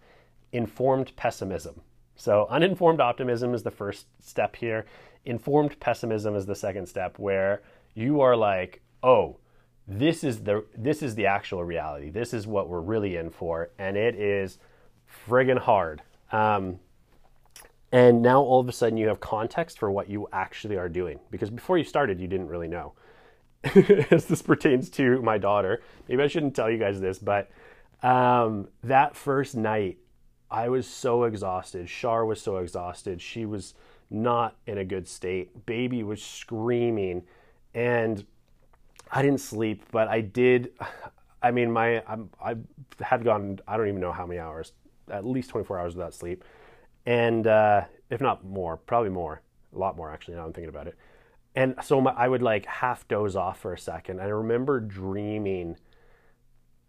informed 0.51 1.15
pessimism. 1.15 1.81
So, 2.17 2.47
uninformed 2.49 2.99
optimism 2.99 3.53
is 3.53 3.63
the 3.63 3.71
first 3.71 4.07
step 4.21 4.57
here. 4.57 4.85
Informed 5.23 5.79
pessimism 5.79 6.35
is 6.35 6.45
the 6.45 6.55
second 6.55 6.87
step, 6.87 7.17
where 7.17 7.61
you 7.93 8.21
are 8.21 8.35
like, 8.35 8.81
oh, 9.03 9.37
this 9.87 10.23
is 10.23 10.43
the 10.43 10.65
this 10.75 11.01
is 11.03 11.15
the 11.15 11.27
actual 11.27 11.63
reality. 11.63 12.09
This 12.09 12.33
is 12.33 12.47
what 12.47 12.69
we're 12.69 12.81
really 12.81 13.17
in 13.17 13.29
for, 13.29 13.69
and 13.77 13.95
it 13.95 14.15
is 14.15 14.57
friggin' 15.27 15.59
hard. 15.59 16.01
Um, 16.31 16.79
and 17.91 18.21
now 18.21 18.41
all 18.41 18.59
of 18.59 18.67
a 18.67 18.71
sudden 18.71 18.97
you 18.97 19.07
have 19.07 19.19
context 19.19 19.79
for 19.79 19.91
what 19.91 20.09
you 20.09 20.27
actually 20.33 20.75
are 20.75 20.89
doing 20.89 21.19
because 21.29 21.49
before 21.49 21.77
you 21.77 21.83
started 21.83 22.19
you 22.19 22.27
didn't 22.27 22.47
really 22.47 22.67
know. 22.67 22.93
As 24.11 24.25
this 24.25 24.41
pertains 24.41 24.89
to 24.91 25.21
my 25.21 25.37
daughter, 25.37 25.81
maybe 26.07 26.21
I 26.21 26.27
shouldn't 26.27 26.55
tell 26.55 26.69
you 26.69 26.77
guys 26.77 26.99
this, 26.99 27.19
but 27.19 27.49
um, 28.03 28.67
that 28.83 29.15
first 29.15 29.55
night 29.55 29.97
I 30.51 30.69
was 30.69 30.87
so 30.87 31.23
exhausted. 31.23 31.89
Shar 31.89 32.25
was 32.25 32.41
so 32.41 32.57
exhausted. 32.57 33.21
She 33.21 33.45
was 33.45 33.73
not 34.09 34.55
in 34.67 34.77
a 34.77 34.85
good 34.85 35.07
state. 35.07 35.65
Baby 35.65 36.03
was 36.03 36.21
screaming 36.21 37.23
and 37.73 38.25
I 39.11 39.21
didn't 39.21 39.39
sleep, 39.39 39.83
but 39.91 40.07
I 40.07 40.21
did. 40.21 40.71
I 41.41 41.51
mean, 41.51 41.71
my 41.71 42.03
I'm, 42.07 42.29
I 42.43 42.55
had 43.01 43.23
gone. 43.23 43.59
I 43.67 43.77
don't 43.77 43.87
even 43.87 44.01
know 44.01 44.11
how 44.11 44.25
many 44.25 44.39
hours, 44.39 44.73
at 45.09 45.25
least 45.25 45.49
24 45.51 45.79
hours 45.79 45.95
without 45.95 46.13
sleep, 46.13 46.43
and 47.05 47.45
uh, 47.47 47.81
if 48.09 48.21
not 48.21 48.43
more, 48.43 48.77
probably 48.77 49.09
more, 49.11 49.41
a 49.73 49.77
lot 49.77 49.95
more 49.95 50.11
actually. 50.11 50.35
Now 50.35 50.45
I'm 50.45 50.53
thinking 50.53 50.69
about 50.69 50.87
it. 50.87 50.97
And 51.55 51.75
so 51.83 52.01
my, 52.01 52.11
I 52.11 52.27
would 52.27 52.41
like 52.41 52.65
half 52.65 53.07
doze 53.07 53.35
off 53.35 53.59
for 53.59 53.73
a 53.73 53.77
second. 53.77 54.19
And 54.19 54.27
I 54.27 54.31
remember 54.31 54.79
dreaming, 54.81 55.77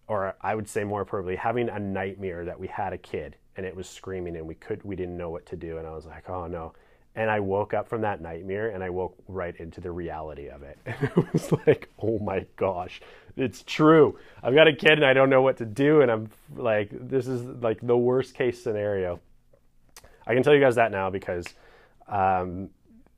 or 0.09 0.35
I 0.41 0.55
would 0.55 0.69
say 0.69 0.83
more 0.85 1.03
appropriately, 1.03 1.37
having 1.37 1.69
a 1.69 1.79
nightmare 1.79 2.45
that 2.45 2.59
we 2.59 2.67
had 2.67 2.93
a 2.93 2.99
kid 2.99 3.37
and 3.57 3.65
it 3.65 3.75
was 3.75 3.89
screaming 3.89 4.37
and 4.37 4.47
we 4.47 4.55
could 4.55 4.83
we 4.85 4.97
didn't 4.97 5.17
know 5.17 5.31
what 5.31 5.47
to 5.47 5.57
do. 5.57 5.79
And 5.79 5.87
I 5.87 5.93
was 5.93 6.07
like, 6.07 6.29
oh 6.29 6.47
no. 6.47 6.73
And 7.17 7.31
I 7.31 7.41
woke 7.41 7.75
up 7.75 7.89
from 7.89 8.03
that 8.03 8.21
nightmare 8.21 8.69
and 8.71 8.85
I 8.85 8.91
woke 8.91 9.17
right 9.27 9.57
into 9.57 9.81
the 9.81 9.91
reality 9.91 10.49
of 10.49 10.63
it. 10.63 10.79
And 10.87 11.03
it 11.03 11.33
was 11.33 11.51
like, 11.67 11.89
oh 11.99 12.19
my 12.19 12.47
gosh, 12.57 13.01
it's 13.37 13.63
true. 13.63 14.19
I've 14.43 14.55
got 14.55 14.69
a 14.69 14.73
kid 14.75 14.93
and 14.93 15.05
I 15.05 15.15
don't 15.15 15.31
know 15.31 15.43
what 15.43 15.57
to 15.57 15.65
do. 15.65 16.03
And 16.03 16.11
I'm 16.11 16.29
like, 16.55 16.91
this 16.93 17.27
is 17.27 17.43
like 17.43 17.81
the 17.81 17.97
worst 17.97 18.35
case 18.35 18.63
scenario. 18.63 19.21
I 20.27 20.35
can 20.35 20.43
tell 20.43 20.55
you 20.55 20.61
guys 20.61 20.75
that 20.75 20.93
now 20.93 21.09
because 21.09 21.47
um, 22.09 22.71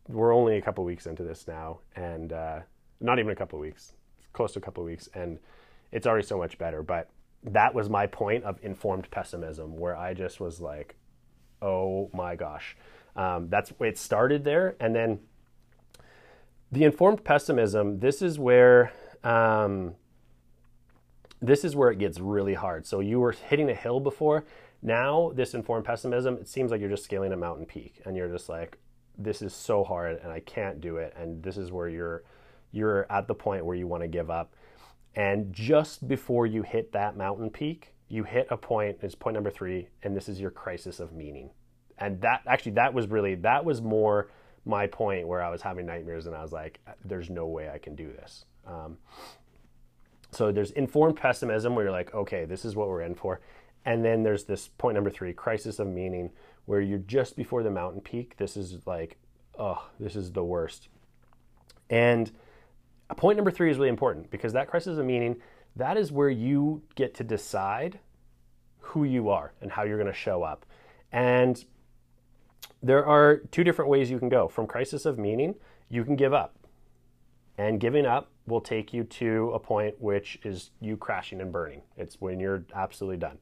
we're 0.08 0.34
only 0.34 0.56
a 0.56 0.62
couple 0.62 0.84
weeks 0.84 1.06
into 1.06 1.22
this 1.22 1.46
now, 1.46 1.78
and 1.96 2.32
uh, 2.32 2.60
not 3.00 3.18
even 3.18 3.30
a 3.30 3.36
couple 3.36 3.58
weeks, 3.58 3.92
close 4.32 4.52
to 4.52 4.58
a 4.58 4.62
couple 4.62 4.82
weeks, 4.84 5.08
and 5.14 5.38
it's 5.92 6.06
already 6.06 6.26
so 6.26 6.38
much 6.38 6.58
better. 6.58 6.82
But 6.82 7.08
that 7.44 7.74
was 7.74 7.88
my 7.88 8.06
point 8.06 8.44
of 8.44 8.58
informed 8.62 9.10
pessimism, 9.10 9.76
where 9.76 9.96
I 9.96 10.14
just 10.14 10.40
was 10.40 10.60
like, 10.60 10.96
"Oh 11.62 12.10
my 12.12 12.36
gosh." 12.36 12.76
Um, 13.18 13.48
that's 13.48 13.72
it 13.80 13.98
started 13.98 14.44
there, 14.44 14.76
and 14.78 14.94
then 14.94 15.18
the 16.70 16.84
informed 16.84 17.24
pessimism. 17.24 17.98
This 17.98 18.22
is 18.22 18.38
where 18.38 18.92
um, 19.24 19.96
this 21.42 21.64
is 21.64 21.74
where 21.74 21.90
it 21.90 21.98
gets 21.98 22.20
really 22.20 22.54
hard. 22.54 22.86
So 22.86 23.00
you 23.00 23.18
were 23.18 23.32
hitting 23.32 23.68
a 23.70 23.74
hill 23.74 23.98
before. 23.98 24.44
Now 24.82 25.32
this 25.34 25.54
informed 25.54 25.84
pessimism, 25.84 26.36
it 26.36 26.46
seems 26.46 26.70
like 26.70 26.80
you're 26.80 26.88
just 26.88 27.02
scaling 27.02 27.32
a 27.32 27.36
mountain 27.36 27.66
peak, 27.66 28.00
and 28.04 28.16
you're 28.16 28.28
just 28.28 28.48
like, 28.48 28.78
"This 29.18 29.42
is 29.42 29.52
so 29.52 29.82
hard, 29.82 30.20
and 30.22 30.30
I 30.30 30.38
can't 30.38 30.80
do 30.80 30.98
it." 30.98 31.12
And 31.16 31.42
this 31.42 31.56
is 31.56 31.72
where 31.72 31.88
you're 31.88 32.22
you're 32.70 33.10
at 33.10 33.26
the 33.26 33.34
point 33.34 33.66
where 33.66 33.76
you 33.76 33.88
want 33.88 34.04
to 34.04 34.08
give 34.08 34.30
up. 34.30 34.54
And 35.16 35.52
just 35.52 36.06
before 36.06 36.46
you 36.46 36.62
hit 36.62 36.92
that 36.92 37.16
mountain 37.16 37.50
peak, 37.50 37.94
you 38.08 38.22
hit 38.22 38.46
a 38.50 38.56
point. 38.56 38.98
It's 39.02 39.16
point 39.16 39.34
number 39.34 39.50
three, 39.50 39.88
and 40.04 40.16
this 40.16 40.28
is 40.28 40.40
your 40.40 40.52
crisis 40.52 41.00
of 41.00 41.12
meaning 41.12 41.50
and 41.98 42.20
that 42.22 42.42
actually 42.46 42.72
that 42.72 42.94
was 42.94 43.06
really 43.08 43.34
that 43.36 43.64
was 43.64 43.82
more 43.82 44.30
my 44.64 44.86
point 44.86 45.26
where 45.26 45.42
I 45.42 45.50
was 45.50 45.62
having 45.62 45.86
nightmares 45.86 46.26
and 46.26 46.34
I 46.36 46.42
was 46.42 46.52
like, 46.52 46.80
there's 47.04 47.30
no 47.30 47.46
way 47.46 47.70
I 47.70 47.78
can 47.78 47.94
do 47.94 48.12
this. 48.12 48.44
Um, 48.66 48.98
so 50.30 50.52
there's 50.52 50.72
informed 50.72 51.16
pessimism 51.16 51.74
where 51.74 51.86
you're 51.86 51.92
like, 51.92 52.14
okay, 52.14 52.44
this 52.44 52.64
is 52.64 52.76
what 52.76 52.88
we're 52.88 53.00
in 53.00 53.14
for. 53.14 53.40
And 53.86 54.04
then 54.04 54.22
there's 54.22 54.44
this 54.44 54.68
point 54.68 54.94
number 54.94 55.10
three, 55.10 55.32
crisis 55.32 55.78
of 55.78 55.86
meaning, 55.86 56.30
where 56.66 56.82
you're 56.82 56.98
just 56.98 57.34
before 57.34 57.62
the 57.62 57.70
mountain 57.70 58.02
peak. 58.02 58.36
This 58.36 58.56
is 58.56 58.86
like, 58.86 59.16
oh, 59.58 59.88
this 59.98 60.14
is 60.14 60.32
the 60.32 60.44
worst. 60.44 60.88
And 61.88 62.30
point 63.16 63.36
number 63.36 63.50
three 63.50 63.70
is 63.70 63.78
really 63.78 63.88
important 63.88 64.30
because 64.30 64.52
that 64.52 64.68
crisis 64.68 64.98
of 64.98 65.06
meaning, 65.06 65.36
that 65.76 65.96
is 65.96 66.12
where 66.12 66.28
you 66.28 66.82
get 66.94 67.14
to 67.14 67.24
decide 67.24 67.98
who 68.80 69.04
you 69.04 69.30
are 69.30 69.52
and 69.62 69.72
how 69.72 69.84
you're 69.84 69.96
going 69.96 70.12
to 70.12 70.18
show 70.18 70.42
up. 70.42 70.66
And 71.10 71.64
there 72.82 73.04
are 73.04 73.38
two 73.50 73.64
different 73.64 73.90
ways 73.90 74.10
you 74.10 74.18
can 74.18 74.28
go. 74.28 74.48
From 74.48 74.66
crisis 74.66 75.04
of 75.04 75.18
meaning, 75.18 75.54
you 75.88 76.04
can 76.04 76.16
give 76.16 76.32
up. 76.32 76.54
And 77.56 77.80
giving 77.80 78.06
up 78.06 78.30
will 78.46 78.60
take 78.60 78.92
you 78.92 79.04
to 79.04 79.50
a 79.52 79.58
point 79.58 80.00
which 80.00 80.38
is 80.44 80.70
you 80.80 80.96
crashing 80.96 81.40
and 81.40 81.52
burning. 81.52 81.82
It's 81.96 82.20
when 82.20 82.38
you're 82.38 82.64
absolutely 82.74 83.18
done. 83.18 83.38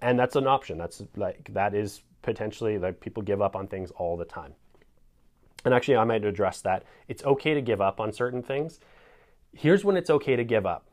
And 0.00 0.18
that's 0.18 0.36
an 0.36 0.46
option. 0.46 0.78
That's 0.78 1.02
like 1.16 1.50
that 1.52 1.74
is 1.74 2.02
potentially 2.22 2.78
like 2.78 3.00
people 3.00 3.22
give 3.22 3.42
up 3.42 3.54
on 3.54 3.66
things 3.66 3.90
all 3.92 4.16
the 4.16 4.24
time. 4.24 4.54
And 5.64 5.74
actually 5.74 5.96
I 5.96 6.04
might 6.04 6.24
address 6.24 6.62
that. 6.62 6.84
It's 7.08 7.24
okay 7.24 7.54
to 7.54 7.60
give 7.60 7.80
up 7.80 8.00
on 8.00 8.12
certain 8.12 8.42
things. 8.42 8.80
Here's 9.52 9.84
when 9.84 9.96
it's 9.96 10.10
okay 10.10 10.34
to 10.34 10.44
give 10.44 10.66
up. 10.66 10.86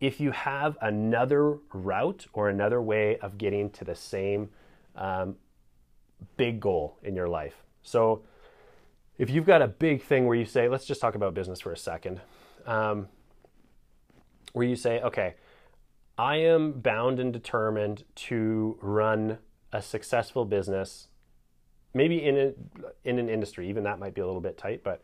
If 0.00 0.20
you 0.20 0.32
have 0.32 0.76
another 0.82 1.58
route 1.72 2.26
or 2.34 2.50
another 2.50 2.80
way 2.82 3.16
of 3.18 3.38
getting 3.38 3.70
to 3.70 3.84
the 3.84 3.94
same 3.94 4.50
um, 4.96 5.36
big 6.36 6.60
goal 6.60 6.98
in 7.02 7.14
your 7.14 7.28
life. 7.28 7.54
So 7.82 8.22
if 9.18 9.30
you've 9.30 9.46
got 9.46 9.62
a 9.62 9.68
big 9.68 10.02
thing 10.02 10.26
where 10.26 10.36
you 10.36 10.44
say, 10.44 10.68
let's 10.68 10.84
just 10.84 11.00
talk 11.00 11.14
about 11.14 11.34
business 11.34 11.60
for 11.60 11.72
a 11.72 11.76
second, 11.76 12.20
um, 12.66 13.08
where 14.52 14.66
you 14.66 14.76
say, 14.76 15.00
okay, 15.00 15.34
I 16.16 16.36
am 16.36 16.72
bound 16.80 17.20
and 17.20 17.32
determined 17.32 18.04
to 18.16 18.78
run 18.80 19.38
a 19.72 19.82
successful 19.82 20.44
business, 20.44 21.08
maybe 21.92 22.24
in 22.24 22.36
a, 22.36 22.52
in 23.08 23.18
an 23.18 23.28
industry, 23.28 23.68
even 23.68 23.84
that 23.84 23.98
might 23.98 24.14
be 24.14 24.20
a 24.20 24.26
little 24.26 24.40
bit 24.40 24.56
tight, 24.56 24.84
but 24.84 25.02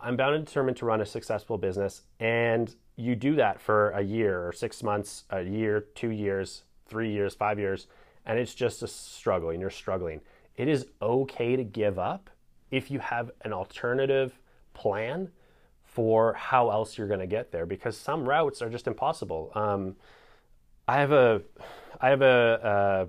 I'm 0.00 0.16
bound 0.16 0.34
and 0.34 0.46
determined 0.46 0.76
to 0.78 0.86
run 0.86 1.00
a 1.00 1.06
successful 1.06 1.58
business. 1.58 2.02
And 2.18 2.74
you 2.96 3.14
do 3.14 3.36
that 3.36 3.60
for 3.60 3.90
a 3.90 4.02
year 4.02 4.46
or 4.46 4.52
six 4.52 4.82
months, 4.82 5.24
a 5.30 5.42
year, 5.42 5.86
two 5.94 6.10
years, 6.10 6.62
three 6.86 7.12
years, 7.12 7.34
five 7.34 7.58
years, 7.58 7.86
and 8.24 8.38
it's 8.38 8.54
just 8.54 8.82
a 8.82 8.86
struggle 8.86 9.50
and 9.50 9.60
you're 9.60 9.70
struggling 9.70 10.20
it 10.58 10.68
is 10.68 10.86
okay 11.00 11.56
to 11.56 11.64
give 11.64 11.98
up 11.98 12.28
if 12.70 12.90
you 12.90 12.98
have 12.98 13.30
an 13.42 13.52
alternative 13.52 14.38
plan 14.74 15.30
for 15.84 16.34
how 16.34 16.70
else 16.70 16.98
you're 16.98 17.08
going 17.08 17.20
to 17.20 17.26
get 17.26 17.50
there 17.50 17.64
because 17.64 17.96
some 17.96 18.28
routes 18.28 18.60
are 18.60 18.68
just 18.68 18.86
impossible. 18.86 19.50
Um, 19.54 19.96
I 20.86 20.96
have 20.98 21.12
a 21.12 21.42
I 22.00 22.10
have 22.10 22.22
a, 22.22 23.08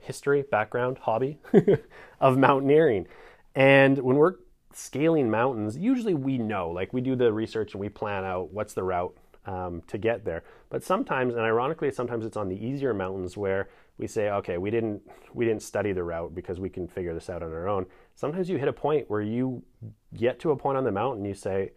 history 0.00 0.42
background 0.42 0.98
hobby 0.98 1.38
of 2.20 2.36
mountaineering, 2.36 3.06
and 3.54 3.98
when 3.98 4.16
we're 4.16 4.34
scaling 4.72 5.30
mountains, 5.30 5.78
usually 5.78 6.14
we 6.14 6.36
know 6.36 6.70
like 6.70 6.92
we 6.92 7.00
do 7.00 7.14
the 7.14 7.32
research 7.32 7.74
and 7.74 7.80
we 7.80 7.88
plan 7.88 8.24
out 8.24 8.52
what's 8.52 8.74
the 8.74 8.82
route 8.82 9.16
um, 9.46 9.82
to 9.86 9.98
get 9.98 10.24
there. 10.24 10.42
But 10.68 10.82
sometimes, 10.82 11.34
and 11.34 11.42
ironically, 11.42 11.92
sometimes 11.92 12.24
it's 12.24 12.36
on 12.36 12.48
the 12.48 12.56
easier 12.56 12.92
mountains 12.92 13.36
where 13.36 13.68
we 13.98 14.06
say, 14.06 14.30
okay, 14.30 14.58
we 14.58 14.70
didn't 14.70 15.02
we 15.32 15.44
didn't 15.44 15.62
study 15.62 15.92
the 15.92 16.02
route 16.02 16.34
because 16.34 16.58
we 16.58 16.68
can 16.68 16.88
figure 16.88 17.14
this 17.14 17.30
out 17.30 17.42
on 17.42 17.52
our 17.52 17.68
own. 17.68 17.86
Sometimes 18.14 18.48
you 18.48 18.58
hit 18.58 18.68
a 18.68 18.72
point 18.72 19.08
where 19.08 19.20
you 19.20 19.62
get 20.16 20.40
to 20.40 20.50
a 20.50 20.56
point 20.56 20.76
on 20.76 20.84
the 20.84 20.92
mountain, 20.92 21.24
you 21.24 21.34
say, 21.34 21.72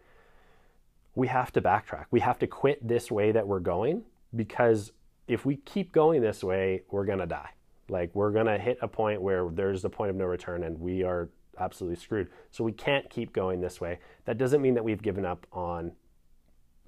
we 1.14 1.28
have 1.28 1.52
to 1.52 1.60
backtrack. 1.60 2.06
We 2.10 2.20
have 2.20 2.38
to 2.40 2.46
quit 2.46 2.86
this 2.86 3.10
way 3.10 3.32
that 3.32 3.46
we're 3.46 3.60
going 3.60 4.02
because 4.34 4.92
if 5.26 5.44
we 5.44 5.56
keep 5.56 5.92
going 5.92 6.20
this 6.20 6.42
way, 6.42 6.82
we're 6.90 7.04
gonna 7.04 7.26
die. 7.26 7.50
Like 7.88 8.14
we're 8.14 8.32
gonna 8.32 8.58
hit 8.58 8.78
a 8.82 8.88
point 8.88 9.22
where 9.22 9.48
there's 9.50 9.84
a 9.84 9.90
point 9.90 10.10
of 10.10 10.16
no 10.16 10.26
return 10.26 10.64
and 10.64 10.78
we 10.80 11.04
are 11.04 11.28
absolutely 11.58 11.96
screwed. 11.96 12.28
So 12.50 12.64
we 12.64 12.72
can't 12.72 13.08
keep 13.10 13.32
going 13.32 13.60
this 13.60 13.80
way. 13.80 13.98
That 14.24 14.38
doesn't 14.38 14.62
mean 14.62 14.74
that 14.74 14.84
we've 14.84 15.02
given 15.02 15.24
up 15.24 15.46
on 15.52 15.92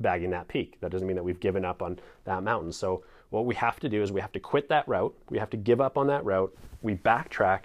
bagging 0.01 0.31
that 0.31 0.49
peak. 0.49 0.81
That 0.81 0.91
doesn't 0.91 1.07
mean 1.07 1.17
that 1.17 1.25
we've 1.25 1.41
given 1.41 1.65
up 1.65 1.83
on 1.83 1.99
that 2.25 2.43
mountain. 2.43 2.73
So 2.73 3.05
what 3.31 3.47
we 3.47 3.55
have 3.55 3.81
to 3.81 3.89
do 3.89 4.03
is 4.03 4.13
we 4.13 4.21
have 4.21 4.33
to 4.33 4.41
quit 4.41 4.69
that 4.69 4.87
route. 4.87 5.17
We 5.31 5.39
have 5.39 5.51
to 5.51 5.57
give 5.57 5.81
up 5.81 5.97
on 5.97 6.09
that 6.09 6.25
route. 6.25 6.55
We 6.83 6.97
backtrack, 6.97 7.63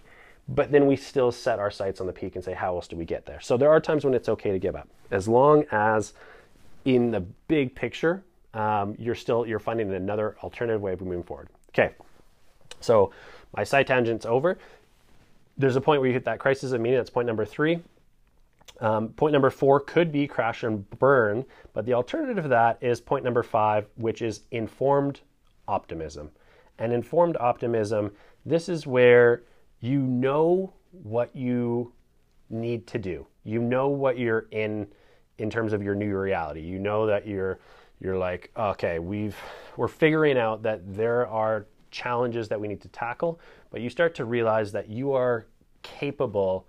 but 0.47 0.71
then 0.71 0.85
we 0.85 0.95
still 0.95 1.31
set 1.31 1.59
our 1.59 1.71
sights 1.71 1.99
on 1.99 2.07
the 2.07 2.13
peak 2.13 2.35
and 2.35 2.43
say, 2.43 2.53
how 2.53 2.75
else 2.75 2.87
do 2.87 2.95
we 2.95 3.05
get 3.05 3.25
there? 3.25 3.39
So 3.41 3.57
there 3.57 3.69
are 3.69 3.79
times 3.79 4.05
when 4.05 4.13
it's 4.13 4.29
okay 4.29 4.51
to 4.51 4.59
give 4.59 4.75
up, 4.75 4.87
as 5.11 5.27
long 5.27 5.65
as 5.71 6.13
in 6.85 7.11
the 7.11 7.21
big 7.47 7.73
picture, 7.73 8.23
um, 8.53 8.95
you're 8.97 9.15
still 9.15 9.45
you're 9.45 9.59
finding 9.59 9.91
another 9.93 10.37
alternative 10.43 10.81
way 10.81 10.93
of 10.93 11.01
moving 11.01 11.23
forward. 11.23 11.49
Okay, 11.69 11.93
so 12.79 13.11
my 13.57 13.63
side 13.63 13.87
tangent's 13.87 14.25
over. 14.25 14.57
There's 15.57 15.75
a 15.75 15.81
point 15.81 15.99
where 15.99 16.07
you 16.07 16.13
hit 16.13 16.25
that 16.25 16.39
crisis 16.39 16.71
of 16.71 16.81
meaning. 16.81 16.97
That's 16.97 17.09
point 17.09 17.27
number 17.27 17.45
three. 17.45 17.79
Um, 18.81 19.09
point 19.09 19.33
number 19.33 19.49
four 19.49 19.79
could 19.79 20.11
be 20.11 20.27
crash 20.27 20.63
and 20.63 20.89
burn, 20.99 21.45
but 21.73 21.85
the 21.85 21.93
alternative 21.93 22.43
to 22.43 22.49
that 22.49 22.77
is 22.81 22.99
point 22.99 23.23
number 23.23 23.41
five, 23.41 23.87
which 23.95 24.21
is 24.21 24.41
informed 24.51 25.21
optimism. 25.67 26.31
And 26.77 26.91
informed 26.91 27.37
optimism, 27.37 28.11
this 28.45 28.69
is 28.69 28.85
where 28.85 29.43
you 29.79 29.99
know 29.99 30.73
what 30.91 31.35
you 31.35 31.93
need 32.49 32.87
to 32.87 32.99
do. 32.99 33.27
You 33.43 33.61
know 33.61 33.87
what 33.87 34.17
you're 34.17 34.47
in 34.51 34.87
in 35.37 35.49
terms 35.49 35.73
of 35.73 35.83
your 35.83 35.95
new 35.95 36.17
reality. 36.17 36.61
You 36.61 36.79
know 36.79 37.05
that 37.07 37.27
you're 37.27 37.59
you're 37.99 38.17
like, 38.17 38.51
okay, 38.57 38.99
we've 38.99 39.37
we're 39.77 39.87
figuring 39.87 40.37
out 40.37 40.63
that 40.63 40.81
there 40.95 41.27
are 41.27 41.67
challenges 41.91 42.49
that 42.49 42.59
we 42.59 42.67
need 42.67 42.81
to 42.81 42.89
tackle, 42.89 43.39
but 43.69 43.81
you 43.81 43.89
start 43.89 44.15
to 44.15 44.25
realize 44.25 44.71
that 44.73 44.89
you 44.89 45.13
are 45.13 45.47
capable 45.81 46.67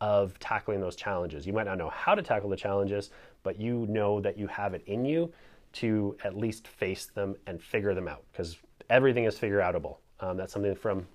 of 0.00 0.38
tackling 0.38 0.80
those 0.80 0.94
challenges. 0.94 1.46
You 1.46 1.52
might 1.52 1.64
not 1.64 1.78
know 1.78 1.90
how 1.90 2.14
to 2.14 2.22
tackle 2.22 2.48
the 2.48 2.56
challenges, 2.56 3.10
but 3.42 3.58
you 3.58 3.86
know 3.88 4.20
that 4.20 4.38
you 4.38 4.46
have 4.46 4.74
it 4.74 4.82
in 4.86 5.04
you 5.04 5.32
to 5.74 6.16
at 6.24 6.36
least 6.36 6.66
face 6.68 7.06
them 7.06 7.36
and 7.46 7.62
figure 7.62 7.94
them 7.94 8.08
out 8.08 8.24
because 8.32 8.58
everything 8.90 9.24
is 9.24 9.38
figure 9.38 9.60
outable. 9.60 9.98
Um, 10.20 10.36
that's 10.36 10.52
something 10.52 10.74
from 10.74 11.06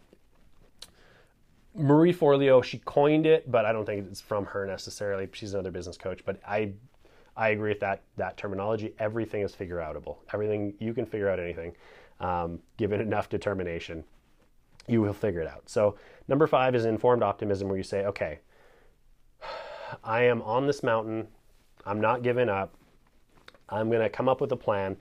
Marie 1.76 2.14
Forleo. 2.14 2.64
She 2.64 2.80
coined 2.80 3.26
it, 3.26 3.50
but 3.52 3.66
I 3.66 3.74
don't 3.74 3.86
think 3.86 4.08
it's 4.10 4.22
from 4.22 4.46
her 4.46 4.66
necessarily. 4.66 5.28
She's 5.34 5.54
another 5.54 5.72
business 5.72 5.98
coach, 5.98 6.24
but 6.26 6.40
I 6.48 6.74
I 7.36 7.50
agree 7.50 7.72
with 7.72 7.80
that 7.82 8.04
that 8.18 8.38
terminology. 8.38 8.94
Everything 9.00 9.42
is 9.42 9.56
figure 9.56 9.78
outable. 9.78 10.18
Everything 10.34 10.76
you 10.80 10.94
can 10.94 11.06
figure 11.06 11.30
out 11.30 11.40
anything, 11.40 11.76
um, 12.20 12.60
given 12.78 13.02
enough 13.02 13.30
determination. 13.30 14.04
you 14.88 15.02
will 15.02 15.14
figure 15.14 15.42
it 15.42 15.48
out. 15.48 15.70
So, 15.70 15.96
number 16.28 16.48
five 16.48 16.76
is 16.76 16.86
informed 16.86 17.24
optimism, 17.24 17.68
where 17.70 17.78
you 17.78 17.84
say, 17.84 18.06
okay, 18.06 18.40
I 20.04 20.24
am 20.24 20.42
on 20.42 20.68
this 20.68 20.84
mountain. 20.84 21.28
I'm 21.86 22.02
not 22.02 22.24
giving 22.24 22.50
up. 22.50 22.74
I'm 23.74 23.90
going 23.90 24.02
to 24.02 24.10
come 24.10 24.30
up 24.30 24.42
with 24.42 24.52
a 24.52 24.58
plan 24.58 24.96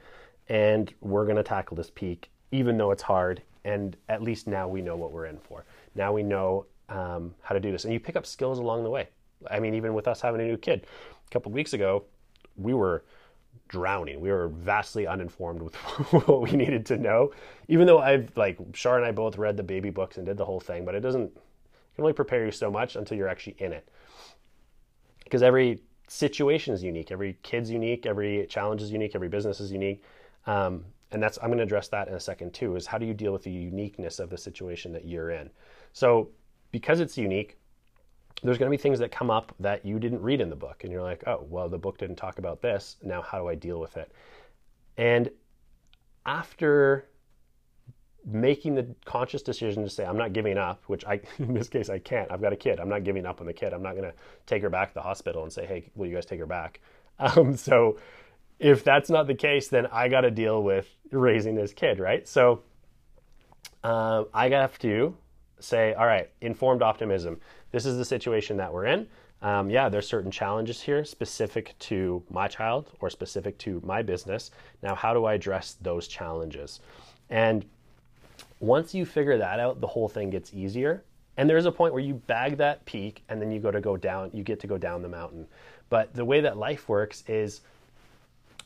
and 0.48 0.92
we're 1.00 1.24
going 1.24 1.36
to 1.36 1.42
tackle 1.42 1.76
this 1.76 1.90
peak, 1.90 2.30
even 2.50 2.76
though 2.76 2.90
it's 2.90 3.02
hard. 3.02 3.42
And 3.64 3.96
at 4.08 4.22
least 4.22 4.46
now 4.46 4.66
we 4.66 4.82
know 4.82 4.96
what 4.96 5.12
we're 5.12 5.26
in 5.26 5.38
for. 5.38 5.64
Now 5.94 6.12
we 6.12 6.22
know 6.22 6.66
um, 6.88 7.34
how 7.42 7.54
to 7.54 7.60
do 7.60 7.70
this. 7.70 7.84
And 7.84 7.92
you 7.92 8.00
pick 8.00 8.16
up 8.16 8.26
skills 8.26 8.58
along 8.58 8.82
the 8.82 8.90
way. 8.90 9.08
I 9.50 9.60
mean, 9.60 9.74
even 9.74 9.94
with 9.94 10.08
us 10.08 10.20
having 10.20 10.40
a 10.40 10.44
new 10.44 10.56
kid, 10.56 10.86
a 11.26 11.30
couple 11.30 11.52
weeks 11.52 11.72
ago, 11.72 12.04
we 12.56 12.74
were 12.74 13.04
drowning. 13.68 14.20
We 14.20 14.30
were 14.30 14.48
vastly 14.48 15.06
uninformed 15.06 15.62
with 15.62 15.74
what 16.26 16.42
we 16.42 16.52
needed 16.52 16.84
to 16.86 16.96
know. 16.96 17.32
Even 17.68 17.86
though 17.86 17.98
I've 17.98 18.30
like 18.36 18.58
Shar 18.74 18.96
and 18.96 19.06
I 19.06 19.12
both 19.12 19.38
read 19.38 19.56
the 19.56 19.62
baby 19.62 19.90
books 19.90 20.16
and 20.16 20.26
did 20.26 20.36
the 20.36 20.44
whole 20.44 20.60
thing, 20.60 20.84
but 20.84 20.94
it 20.94 21.00
doesn't 21.00 21.24
it 21.24 21.96
can 21.96 22.04
only 22.04 22.12
prepare 22.12 22.44
you 22.44 22.50
so 22.50 22.70
much 22.70 22.96
until 22.96 23.16
you're 23.16 23.28
actually 23.28 23.56
in 23.58 23.72
it. 23.72 23.88
Because 25.24 25.42
every 25.42 25.82
situation 26.08 26.74
is 26.74 26.82
unique, 26.82 27.10
every 27.10 27.38
kid's 27.42 27.70
unique, 27.70 28.06
every 28.06 28.46
challenge 28.46 28.82
is 28.82 28.92
unique, 28.92 29.14
every 29.14 29.28
business 29.28 29.60
is 29.60 29.72
unique. 29.72 30.02
Um, 30.46 30.84
and 31.10 31.22
that's 31.22 31.38
I'm 31.38 31.48
going 31.48 31.58
to 31.58 31.64
address 31.64 31.88
that 31.88 32.08
in 32.08 32.14
a 32.14 32.20
second 32.20 32.54
too. 32.54 32.76
Is 32.76 32.86
how 32.86 32.98
do 32.98 33.06
you 33.06 33.14
deal 33.14 33.32
with 33.32 33.42
the 33.42 33.50
uniqueness 33.50 34.18
of 34.18 34.30
the 34.30 34.38
situation 34.38 34.92
that 34.92 35.04
you're 35.04 35.30
in? 35.30 35.50
So 35.92 36.30
because 36.70 37.00
it's 37.00 37.18
unique, 37.18 37.58
there's 38.42 38.58
going 38.58 38.70
to 38.70 38.76
be 38.76 38.80
things 38.80 38.98
that 38.98 39.12
come 39.12 39.30
up 39.30 39.54
that 39.60 39.84
you 39.84 39.98
didn't 39.98 40.22
read 40.22 40.40
in 40.40 40.50
the 40.50 40.56
book, 40.56 40.82
and 40.82 40.92
you're 40.92 41.02
like, 41.02 41.22
oh, 41.26 41.46
well, 41.48 41.68
the 41.68 41.78
book 41.78 41.98
didn't 41.98 42.16
talk 42.16 42.38
about 42.38 42.60
this. 42.60 42.96
Now, 43.02 43.22
how 43.22 43.38
do 43.38 43.48
I 43.48 43.54
deal 43.54 43.78
with 43.78 43.96
it? 43.96 44.10
And 44.96 45.30
after 46.26 47.08
making 48.24 48.74
the 48.74 48.86
conscious 49.04 49.42
decision 49.42 49.82
to 49.82 49.90
say, 49.90 50.04
I'm 50.04 50.16
not 50.16 50.32
giving 50.32 50.58
up, 50.58 50.82
which 50.86 51.04
I, 51.04 51.20
in 51.38 51.54
this 51.54 51.68
case, 51.68 51.88
I 51.88 51.98
can't. 51.98 52.30
I've 52.30 52.40
got 52.40 52.52
a 52.52 52.56
kid. 52.56 52.80
I'm 52.80 52.88
not 52.88 53.04
giving 53.04 53.26
up 53.26 53.40
on 53.40 53.46
the 53.46 53.52
kid. 53.52 53.72
I'm 53.72 53.82
not 53.82 53.92
going 53.92 54.10
to 54.10 54.14
take 54.46 54.62
her 54.62 54.70
back 54.70 54.88
to 54.88 54.94
the 54.94 55.02
hospital 55.02 55.42
and 55.42 55.52
say, 55.52 55.66
hey, 55.66 55.90
will 55.94 56.06
you 56.06 56.14
guys 56.14 56.26
take 56.26 56.40
her 56.40 56.46
back? 56.46 56.80
Um, 57.18 57.56
so 57.56 57.98
if 58.58 58.82
that's 58.82 59.10
not 59.10 59.26
the 59.28 59.34
case, 59.34 59.68
then 59.68 59.86
I 59.92 60.08
got 60.08 60.22
to 60.22 60.30
deal 60.30 60.62
with 60.62 60.88
raising 61.12 61.54
this 61.54 61.72
kid, 61.72 62.00
right? 62.00 62.26
So 62.26 62.62
uh, 63.84 64.24
I 64.32 64.48
have 64.48 64.78
to 64.80 65.14
say, 65.60 65.94
all 65.94 66.06
right, 66.06 66.30
informed 66.40 66.82
optimism. 66.82 67.38
This 67.70 67.86
is 67.86 67.96
the 67.98 68.04
situation 68.04 68.56
that 68.56 68.72
we're 68.72 68.86
in. 68.86 69.06
Um, 69.42 69.68
yeah, 69.68 69.88
there's 69.88 70.06
certain 70.06 70.30
challenges 70.30 70.80
here 70.80 71.04
specific 71.04 71.76
to 71.80 72.22
my 72.30 72.46
child 72.46 72.92
or 73.00 73.10
specific 73.10 73.58
to 73.58 73.80
my 73.84 74.02
business. 74.02 74.52
Now, 74.82 74.94
how 74.94 75.12
do 75.12 75.24
I 75.24 75.34
address 75.34 75.76
those 75.80 76.06
challenges? 76.06 76.80
And 77.28 77.64
once 78.62 78.94
you 78.94 79.04
figure 79.04 79.36
that 79.36 79.58
out, 79.58 79.80
the 79.80 79.86
whole 79.88 80.08
thing 80.08 80.30
gets 80.30 80.54
easier. 80.54 81.02
And 81.36 81.50
there's 81.50 81.66
a 81.66 81.72
point 81.72 81.92
where 81.92 82.02
you 82.02 82.14
bag 82.14 82.58
that 82.58 82.84
peak 82.84 83.24
and 83.28 83.42
then 83.42 83.50
you 83.50 83.58
go 83.58 83.72
to 83.72 83.80
go 83.80 83.96
down, 83.96 84.30
you 84.32 84.44
get 84.44 84.60
to 84.60 84.68
go 84.68 84.78
down 84.78 85.02
the 85.02 85.08
mountain. 85.08 85.48
But 85.90 86.14
the 86.14 86.24
way 86.24 86.40
that 86.40 86.56
life 86.56 86.88
works 86.88 87.24
is 87.26 87.62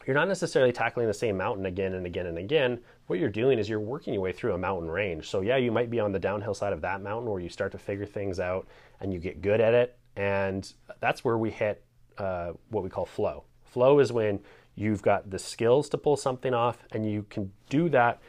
you're 0.06 0.14
not 0.14 0.28
necessarily 0.28 0.70
tackling 0.70 1.06
the 1.06 1.14
same 1.14 1.38
mountain 1.38 1.64
again 1.64 1.94
and 1.94 2.04
again 2.04 2.26
and 2.26 2.36
again. 2.36 2.78
What 3.06 3.18
you're 3.18 3.30
doing 3.30 3.58
is 3.58 3.70
you're 3.70 3.80
working 3.80 4.12
your 4.12 4.22
way 4.22 4.32
through 4.32 4.52
a 4.52 4.58
mountain 4.58 4.90
range. 4.90 5.30
So, 5.30 5.40
yeah, 5.40 5.56
you 5.56 5.72
might 5.72 5.90
be 5.90 5.98
on 5.98 6.12
the 6.12 6.18
downhill 6.18 6.54
side 6.54 6.74
of 6.74 6.82
that 6.82 7.00
mountain 7.00 7.30
where 7.30 7.40
you 7.40 7.48
start 7.48 7.72
to 7.72 7.78
figure 7.78 8.06
things 8.06 8.38
out 8.38 8.68
and 9.00 9.14
you 9.14 9.18
get 9.18 9.40
good 9.40 9.62
at 9.62 9.72
it. 9.72 9.96
And 10.16 10.70
that's 11.00 11.24
where 11.24 11.38
we 11.38 11.50
hit 11.50 11.82
uh, 12.18 12.52
what 12.68 12.84
we 12.84 12.90
call 12.90 13.06
flow. 13.06 13.44
Flow 13.64 13.98
is 14.00 14.12
when 14.12 14.40
you've 14.74 15.00
got 15.00 15.30
the 15.30 15.38
skills 15.38 15.88
to 15.88 15.96
pull 15.96 16.18
something 16.18 16.52
off 16.52 16.84
and 16.92 17.10
you 17.10 17.24
can 17.30 17.50
do 17.70 17.88
that 17.88 18.20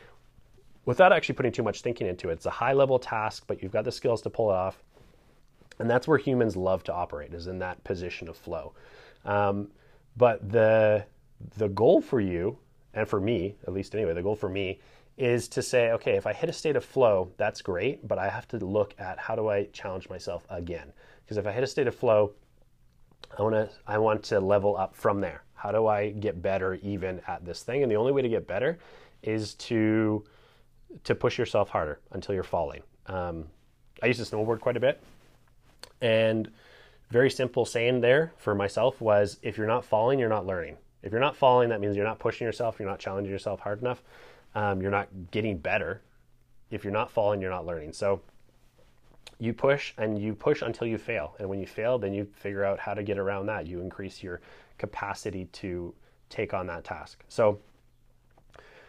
without 0.88 1.12
actually 1.12 1.36
putting 1.36 1.52
too 1.52 1.64
much 1.64 1.82
thinking 1.82 2.08
into 2.08 2.30
it. 2.30 2.34
It's 2.34 2.46
a 2.46 2.50
high 2.50 2.72
level 2.72 2.98
task, 2.98 3.44
but 3.46 3.62
you've 3.62 3.74
got 3.74 3.84
the 3.84 3.92
skills 3.92 4.22
to 4.22 4.30
pull 4.30 4.50
it 4.50 4.56
off. 4.56 4.82
And 5.80 5.88
that's 5.88 6.08
where 6.08 6.18
humans 6.18 6.56
love 6.56 6.82
to 6.86 6.94
operate, 6.94 7.34
is 7.34 7.46
in 7.46 7.60
that 7.60 7.84
position 7.84 8.30
of 8.30 8.38
flow. 8.38 8.74
Um, 9.26 9.68
but 10.16 10.50
the 10.50 11.06
the 11.58 11.68
goal 11.68 12.02
for 12.02 12.20
you, 12.20 12.58
and 12.96 13.08
for 13.08 13.20
me, 13.20 13.58
at 13.68 13.74
least 13.74 13.94
anyway, 13.94 14.14
the 14.14 14.24
goal 14.24 14.36
for 14.36 14.50
me 14.50 14.80
is 15.18 15.48
to 15.50 15.62
say, 15.62 15.92
okay, 15.92 16.16
if 16.16 16.26
I 16.26 16.34
hit 16.34 16.50
a 16.50 16.54
state 16.54 16.76
of 16.76 16.86
flow, 16.86 17.32
that's 17.38 17.62
great, 17.62 18.08
but 18.08 18.18
I 18.18 18.30
have 18.30 18.48
to 18.50 18.58
look 18.66 18.96
at 18.98 19.20
how 19.20 19.36
do 19.36 19.50
I 19.50 19.66
challenge 19.66 20.10
myself 20.10 20.46
again? 20.50 20.94
Because 21.24 21.38
if 21.38 21.46
I 21.46 21.52
hit 21.52 21.64
a 21.64 21.68
state 21.68 21.88
of 21.88 21.96
flow, 21.96 22.32
I 23.38 23.42
want 23.42 23.56
to 23.56 23.70
I 23.86 23.98
want 23.98 24.24
to 24.24 24.40
level 24.40 24.78
up 24.78 24.96
from 24.96 25.20
there. 25.20 25.44
How 25.54 25.72
do 25.72 25.86
I 25.86 26.12
get 26.12 26.42
better 26.42 26.76
even 26.76 27.20
at 27.28 27.44
this 27.44 27.62
thing? 27.62 27.84
And 27.84 27.92
the 27.92 27.98
only 27.98 28.14
way 28.14 28.22
to 28.22 28.30
get 28.30 28.48
better 28.48 28.80
is 29.22 29.54
to 29.56 30.24
to 31.04 31.16
push 31.16 31.38
yourself 31.38 31.70
harder 31.70 32.00
until 32.12 32.36
you're 32.36 32.44
falling. 32.44 32.82
Um, 33.08 33.46
I 34.02 34.08
used 34.08 34.24
to 34.24 34.36
snowboard 34.36 34.60
quite 34.60 34.78
a 34.78 34.80
bit, 34.80 35.02
and 36.02 36.50
very 37.10 37.30
simple 37.30 37.66
saying 37.66 38.02
there 38.02 38.34
for 38.38 38.54
myself 38.54 39.00
was 39.00 39.40
if 39.42 39.58
you're 39.58 39.68
not 39.68 39.86
falling, 39.86 40.20
you're 40.20 40.30
not 40.30 40.46
learning. 40.46 40.78
If 41.04 41.12
you're 41.12 41.22
not 41.22 41.36
falling, 41.36 41.70
that 41.70 41.80
means 41.80 41.96
you're 41.96 42.06
not 42.06 42.20
pushing 42.20 42.46
yourself, 42.46 42.78
you're 42.80 42.90
not 42.90 43.00
challenging 43.00 43.32
yourself 43.32 43.60
hard 43.60 43.82
enough, 43.82 44.04
um, 44.56 44.82
you're 44.82 44.92
not 44.92 45.08
getting 45.32 45.58
better. 45.58 46.02
If 46.70 46.84
you're 46.84 46.94
not 46.94 47.10
falling, 47.10 47.40
you're 47.40 47.52
not 47.52 47.66
learning. 47.66 47.94
So 47.94 48.22
you 49.40 49.54
push 49.54 49.94
and 49.98 50.22
you 50.22 50.34
push 50.34 50.62
until 50.62 50.88
you 50.88 50.98
fail. 50.98 51.36
And 51.40 51.48
when 51.48 51.60
you 51.60 51.68
fail, 51.68 51.98
then 51.98 52.14
you 52.14 52.28
figure 52.34 52.66
out 52.66 52.80
how 52.80 52.94
to 52.94 53.04
get 53.04 53.18
around 53.18 53.46
that. 53.46 53.68
You 53.68 53.80
increase 53.80 54.22
your 54.22 54.42
capacity 54.78 55.46
to 55.54 55.94
take 56.30 56.54
on 56.54 56.68
that 56.68 56.84
task. 56.84 57.24
So 57.30 57.60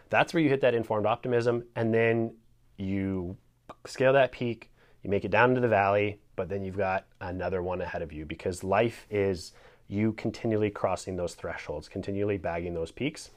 that's 0.09 0.33
where 0.33 0.41
you 0.41 0.49
hit 0.49 0.61
that 0.61 0.73
informed 0.73 1.05
optimism. 1.05 1.63
And 1.75 1.93
then 1.93 2.33
you 2.77 3.37
scale 3.85 4.13
that 4.13 4.31
peak, 4.31 4.71
you 5.03 5.09
make 5.09 5.25
it 5.25 5.31
down 5.31 5.49
into 5.49 5.61
the 5.61 5.67
valley, 5.67 6.19
but 6.35 6.49
then 6.49 6.63
you've 6.63 6.77
got 6.77 7.05
another 7.21 7.61
one 7.61 7.81
ahead 7.81 8.01
of 8.01 8.11
you 8.11 8.25
because 8.25 8.63
life 8.63 9.05
is 9.09 9.53
you 9.87 10.13
continually 10.13 10.69
crossing 10.69 11.15
those 11.15 11.33
thresholds, 11.33 11.89
continually 11.89 12.37
bagging 12.37 12.73
those 12.73 12.91
peaks. 12.91 13.31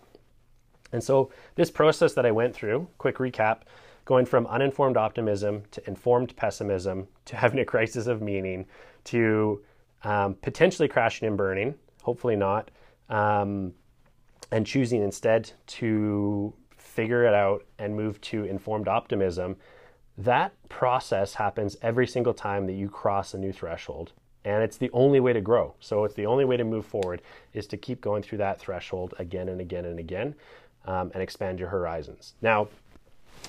And 0.92 1.02
so, 1.02 1.30
this 1.54 1.70
process 1.70 2.12
that 2.14 2.26
I 2.26 2.30
went 2.30 2.54
through, 2.54 2.86
quick 2.98 3.16
recap, 3.16 3.62
going 4.04 4.26
from 4.26 4.46
uninformed 4.46 4.96
optimism 4.96 5.62
to 5.70 5.82
informed 5.88 6.36
pessimism 6.36 7.08
to 7.24 7.36
having 7.36 7.60
a 7.60 7.64
crisis 7.64 8.06
of 8.06 8.20
meaning 8.20 8.66
to 9.04 9.62
um, 10.04 10.34
potentially 10.42 10.88
crashing 10.88 11.26
and 11.26 11.36
burning, 11.36 11.74
hopefully 12.02 12.36
not, 12.36 12.70
um, 13.08 13.72
and 14.50 14.66
choosing 14.66 15.02
instead 15.02 15.50
to 15.66 16.52
figure 16.92 17.24
it 17.24 17.34
out 17.34 17.64
and 17.78 17.96
move 17.96 18.20
to 18.22 18.44
informed 18.44 18.88
optimism. 18.88 19.56
That 20.18 20.52
process 20.68 21.34
happens 21.34 21.76
every 21.82 22.06
single 22.06 22.34
time 22.34 22.66
that 22.66 22.74
you 22.74 22.88
cross 22.88 23.34
a 23.34 23.38
new 23.38 23.52
threshold 23.52 24.12
and 24.44 24.62
it's 24.62 24.76
the 24.76 24.90
only 24.92 25.20
way 25.20 25.32
to 25.32 25.40
grow. 25.40 25.74
So 25.80 26.04
it's 26.04 26.14
the 26.14 26.26
only 26.26 26.44
way 26.44 26.56
to 26.56 26.64
move 26.64 26.84
forward 26.84 27.22
is 27.52 27.66
to 27.68 27.76
keep 27.76 28.00
going 28.00 28.22
through 28.22 28.38
that 28.38 28.58
threshold 28.58 29.14
again 29.18 29.48
and 29.48 29.60
again 29.60 29.84
and 29.84 29.98
again 29.98 30.34
um, 30.84 31.10
and 31.14 31.22
expand 31.22 31.58
your 31.58 31.68
horizons. 31.68 32.34
Now, 32.42 32.68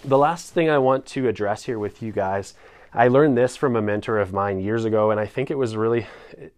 the 0.04 0.18
last 0.18 0.54
thing 0.54 0.70
I 0.70 0.78
want 0.78 1.06
to 1.08 1.28
address 1.28 1.64
here 1.64 1.80
with 1.80 2.02
you 2.02 2.12
guys, 2.12 2.54
I 2.94 3.08
learned 3.08 3.38
this 3.38 3.56
from 3.56 3.76
a 3.76 3.82
mentor 3.82 4.20
of 4.20 4.34
mine 4.34 4.60
years 4.60 4.86
ago, 4.86 5.12
and 5.12 5.20
I 5.20 5.26
think 5.26 5.50
it 5.50 5.58
was 5.58 5.76
really, 5.76 6.06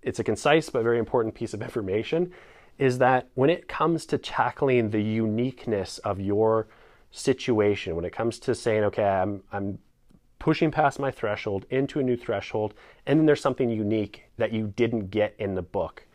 it's 0.02 0.20
a 0.20 0.24
concise 0.24 0.70
but 0.70 0.84
very 0.84 1.00
important 1.00 1.34
piece 1.34 1.54
of 1.54 1.62
information, 1.62 2.32
is 2.78 2.98
that 2.98 3.30
when 3.36 3.50
it 3.50 3.70
comes 3.70 4.06
to 4.08 4.18
tackling 4.18 4.90
the 4.90 5.02
uniqueness 5.02 5.98
of 6.00 6.20
your 6.20 6.68
situation, 7.16 7.96
when 7.96 8.06
it 8.06 8.12
comes 8.12 8.40
to 8.40 8.54
saying, 8.54 8.84
okay, 8.84 9.04
I'm, 9.04 9.44
I'm 9.52 9.80
pushing 10.38 10.70
past 10.70 11.00
my 11.00 11.12
threshold 11.12 11.66
into 11.70 12.00
a 12.00 12.04
new 12.04 12.18
threshold, 12.18 12.74
and 13.06 13.18
then 13.18 13.26
there's 13.26 13.42
something 13.42 13.70
unique 13.70 14.26
that 14.38 14.52
you 14.52 14.74
didn't 14.76 15.10
get 15.12 15.34
in 15.40 15.56
the 15.56 15.62
book. 15.62 16.06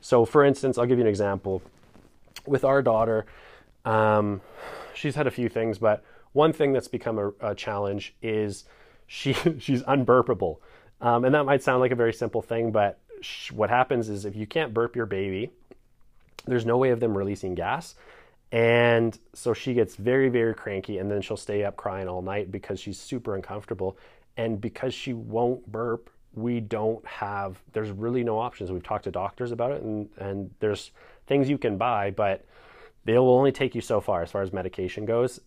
So, 0.00 0.24
for 0.24 0.44
instance, 0.44 0.78
I'll 0.78 0.86
give 0.86 0.98
you 0.98 1.04
an 1.04 1.10
example. 1.10 1.62
With 2.46 2.64
our 2.64 2.82
daughter, 2.82 3.26
um, 3.84 4.40
she's 4.94 5.14
had 5.14 5.26
a 5.26 5.30
few 5.30 5.48
things, 5.48 5.78
but 5.78 6.04
one 6.32 6.52
thing 6.52 6.72
that's 6.72 6.88
become 6.88 7.18
a, 7.18 7.32
a 7.40 7.54
challenge 7.54 8.14
is 8.22 8.64
she 9.06 9.32
she's 9.58 9.82
unburpable, 9.86 10.60
um, 11.00 11.24
and 11.24 11.34
that 11.34 11.44
might 11.44 11.62
sound 11.62 11.80
like 11.80 11.92
a 11.92 11.96
very 11.96 12.12
simple 12.12 12.42
thing, 12.42 12.70
but 12.70 12.98
sh- 13.20 13.50
what 13.50 13.70
happens 13.70 14.08
is 14.08 14.24
if 14.24 14.36
you 14.36 14.46
can't 14.46 14.72
burp 14.72 14.94
your 14.94 15.06
baby, 15.06 15.50
there's 16.46 16.66
no 16.66 16.76
way 16.76 16.90
of 16.90 17.00
them 17.00 17.16
releasing 17.16 17.54
gas. 17.54 17.94
And 18.54 19.18
so 19.32 19.52
she 19.52 19.74
gets 19.74 19.96
very, 19.96 20.28
very 20.28 20.54
cranky, 20.54 20.98
and 20.98 21.10
then 21.10 21.20
she'll 21.20 21.36
stay 21.36 21.64
up 21.64 21.76
crying 21.76 22.06
all 22.06 22.22
night 22.22 22.52
because 22.52 22.78
she's 22.78 23.00
super 23.00 23.34
uncomfortable. 23.34 23.98
And 24.36 24.60
because 24.60 24.94
she 24.94 25.12
won't 25.12 25.66
burp, 25.72 26.08
we 26.34 26.60
don't 26.60 27.04
have, 27.04 27.60
there's 27.72 27.90
really 27.90 28.22
no 28.22 28.38
options. 28.38 28.70
We've 28.70 28.80
talked 28.80 29.04
to 29.04 29.10
doctors 29.10 29.50
about 29.50 29.72
it, 29.72 29.82
and, 29.82 30.08
and 30.18 30.52
there's 30.60 30.92
things 31.26 31.50
you 31.50 31.58
can 31.58 31.76
buy, 31.78 32.12
but 32.12 32.44
they 33.04 33.18
will 33.18 33.34
only 33.34 33.50
take 33.50 33.74
you 33.74 33.80
so 33.80 34.00
far 34.00 34.22
as 34.22 34.30
far 34.30 34.42
as 34.42 34.52
medication 34.52 35.04
goes. 35.04 35.40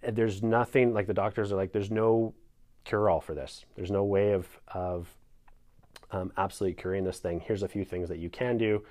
There's 0.00 0.42
nothing, 0.42 0.94
like 0.94 1.06
the 1.06 1.12
doctors 1.12 1.52
are 1.52 1.56
like, 1.56 1.72
there's 1.72 1.90
no 1.90 2.32
cure 2.84 3.10
all 3.10 3.20
for 3.20 3.34
this. 3.34 3.66
There's 3.74 3.90
no 3.90 4.04
way 4.04 4.32
of, 4.32 4.48
of 4.68 5.14
um, 6.12 6.32
absolutely 6.38 6.80
curing 6.80 7.04
this 7.04 7.18
thing. 7.18 7.40
Here's 7.40 7.62
a 7.62 7.68
few 7.68 7.84
things 7.84 8.08
that 8.08 8.20
you 8.20 8.30
can 8.30 8.56
do, 8.56 8.82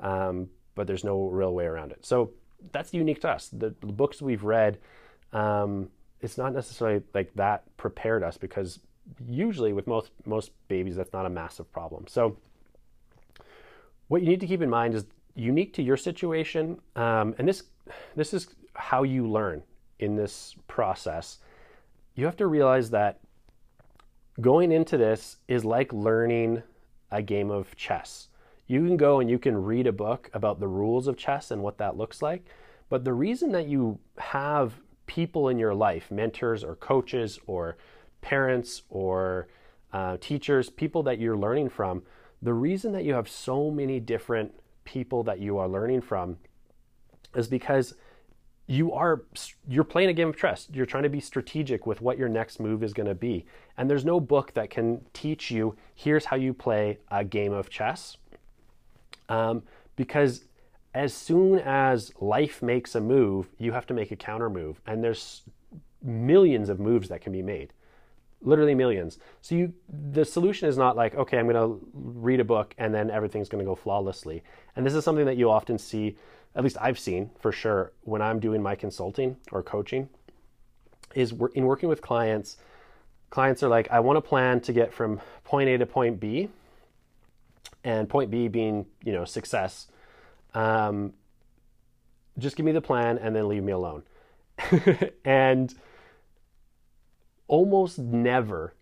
um, 0.00 0.50
but 0.74 0.86
there's 0.86 1.02
no 1.02 1.28
real 1.28 1.54
way 1.54 1.64
around 1.64 1.92
it. 1.92 2.04
So, 2.04 2.32
that's 2.70 2.94
unique 2.94 3.20
to 3.22 3.30
us. 3.30 3.48
The, 3.48 3.74
the 3.80 3.86
books 3.86 4.22
we've 4.22 4.44
read, 4.44 4.78
um, 5.32 5.88
it's 6.20 6.38
not 6.38 6.54
necessarily 6.54 7.02
like 7.14 7.32
that 7.34 7.64
prepared 7.76 8.22
us 8.22 8.36
because 8.36 8.78
usually 9.28 9.72
with 9.72 9.86
most 9.86 10.10
most 10.24 10.52
babies 10.68 10.96
that's 10.96 11.12
not 11.12 11.26
a 11.26 11.30
massive 11.30 11.70
problem. 11.72 12.06
So 12.06 12.36
what 14.08 14.22
you 14.22 14.28
need 14.28 14.40
to 14.40 14.46
keep 14.46 14.62
in 14.62 14.70
mind 14.70 14.94
is 14.94 15.04
unique 15.34 15.72
to 15.74 15.82
your 15.82 15.96
situation, 15.96 16.78
um, 16.96 17.34
and 17.38 17.48
this 17.48 17.64
this 18.14 18.34
is 18.34 18.48
how 18.74 19.02
you 19.02 19.26
learn 19.26 19.62
in 19.98 20.16
this 20.16 20.54
process. 20.68 21.38
You 22.14 22.24
have 22.26 22.36
to 22.36 22.46
realize 22.46 22.90
that 22.90 23.20
going 24.40 24.72
into 24.72 24.96
this 24.96 25.36
is 25.48 25.64
like 25.64 25.92
learning 25.92 26.62
a 27.10 27.22
game 27.22 27.50
of 27.50 27.74
chess. 27.76 28.28
You 28.72 28.86
can 28.86 28.96
go 28.96 29.20
and 29.20 29.28
you 29.28 29.38
can 29.38 29.62
read 29.62 29.86
a 29.86 29.92
book 29.92 30.30
about 30.32 30.58
the 30.58 30.66
rules 30.66 31.06
of 31.06 31.18
chess 31.18 31.50
and 31.50 31.62
what 31.62 31.76
that 31.76 31.98
looks 31.98 32.22
like, 32.22 32.46
but 32.88 33.04
the 33.04 33.12
reason 33.12 33.52
that 33.52 33.66
you 33.68 33.98
have 34.16 34.80
people 35.04 35.50
in 35.50 35.58
your 35.58 35.74
life, 35.74 36.10
mentors 36.10 36.64
or 36.64 36.74
coaches 36.76 37.38
or 37.46 37.76
parents 38.22 38.80
or 38.88 39.48
uh, 39.92 40.16
teachers, 40.22 40.70
people 40.70 41.02
that 41.02 41.18
you're 41.18 41.36
learning 41.36 41.68
from, 41.68 42.02
the 42.40 42.54
reason 42.54 42.92
that 42.92 43.04
you 43.04 43.12
have 43.12 43.28
so 43.28 43.70
many 43.70 44.00
different 44.00 44.54
people 44.84 45.22
that 45.24 45.38
you 45.38 45.58
are 45.58 45.68
learning 45.68 46.00
from 46.00 46.38
is 47.36 47.48
because 47.48 47.92
you 48.68 48.90
are 48.94 49.24
you're 49.68 49.84
playing 49.84 50.08
a 50.08 50.14
game 50.14 50.30
of 50.30 50.38
chess. 50.38 50.66
You're 50.72 50.86
trying 50.86 51.02
to 51.02 51.10
be 51.10 51.20
strategic 51.20 51.86
with 51.86 52.00
what 52.00 52.16
your 52.16 52.30
next 52.30 52.58
move 52.58 52.82
is 52.82 52.94
going 52.94 53.08
to 53.08 53.14
be. 53.14 53.44
And 53.76 53.90
there's 53.90 54.06
no 54.06 54.18
book 54.18 54.54
that 54.54 54.70
can 54.70 55.04
teach 55.12 55.50
you 55.50 55.76
here's 55.94 56.24
how 56.24 56.36
you 56.36 56.54
play 56.54 57.00
a 57.10 57.22
game 57.22 57.52
of 57.52 57.68
chess 57.68 58.16
um, 59.32 59.62
because 59.96 60.44
as 60.94 61.14
soon 61.14 61.58
as 61.58 62.12
life 62.20 62.62
makes 62.62 62.94
a 62.94 63.00
move 63.00 63.48
you 63.58 63.72
have 63.72 63.86
to 63.86 63.94
make 63.94 64.10
a 64.10 64.16
counter 64.16 64.50
move 64.50 64.80
and 64.86 65.02
there's 65.02 65.42
millions 66.02 66.68
of 66.68 66.78
moves 66.78 67.08
that 67.08 67.20
can 67.20 67.32
be 67.32 67.42
made 67.42 67.72
literally 68.42 68.74
millions 68.74 69.18
so 69.40 69.54
you 69.54 69.72
the 70.12 70.24
solution 70.24 70.68
is 70.68 70.76
not 70.76 70.96
like 70.96 71.14
okay 71.14 71.38
i'm 71.38 71.48
going 71.48 71.56
to 71.56 71.86
read 71.94 72.40
a 72.40 72.44
book 72.44 72.74
and 72.78 72.92
then 72.92 73.10
everything's 73.10 73.48
going 73.48 73.64
to 73.64 73.68
go 73.68 73.74
flawlessly 73.74 74.42
and 74.74 74.84
this 74.84 74.94
is 74.94 75.04
something 75.04 75.26
that 75.26 75.36
you 75.36 75.48
often 75.50 75.78
see 75.78 76.16
at 76.54 76.62
least 76.62 76.76
I've 76.80 76.98
seen 76.98 77.30
for 77.40 77.52
sure 77.52 77.92
when 78.02 78.20
I'm 78.20 78.38
doing 78.38 78.62
my 78.62 78.74
consulting 78.74 79.36
or 79.50 79.62
coaching, 79.62 80.08
is 81.14 81.32
in 81.54 81.64
working 81.64 81.88
with 81.88 82.02
clients. 82.02 82.56
Clients 83.30 83.62
are 83.62 83.68
like, 83.68 83.90
I 83.90 84.00
want 84.00 84.18
a 84.18 84.22
plan 84.22 84.60
to 84.60 84.72
get 84.72 84.92
from 84.92 85.20
point 85.44 85.68
A 85.68 85.78
to 85.78 85.86
point 85.86 86.20
B, 86.20 86.48
and 87.84 88.08
point 88.08 88.30
B 88.30 88.48
being 88.48 88.86
you 89.04 89.12
know 89.12 89.24
success. 89.24 89.88
Um, 90.54 91.14
just 92.38 92.56
give 92.56 92.64
me 92.64 92.72
the 92.72 92.80
plan 92.80 93.18
and 93.18 93.34
then 93.34 93.48
leave 93.48 93.62
me 93.62 93.72
alone. 93.72 94.02
and 95.24 95.74
almost 97.48 97.98
never 97.98 98.74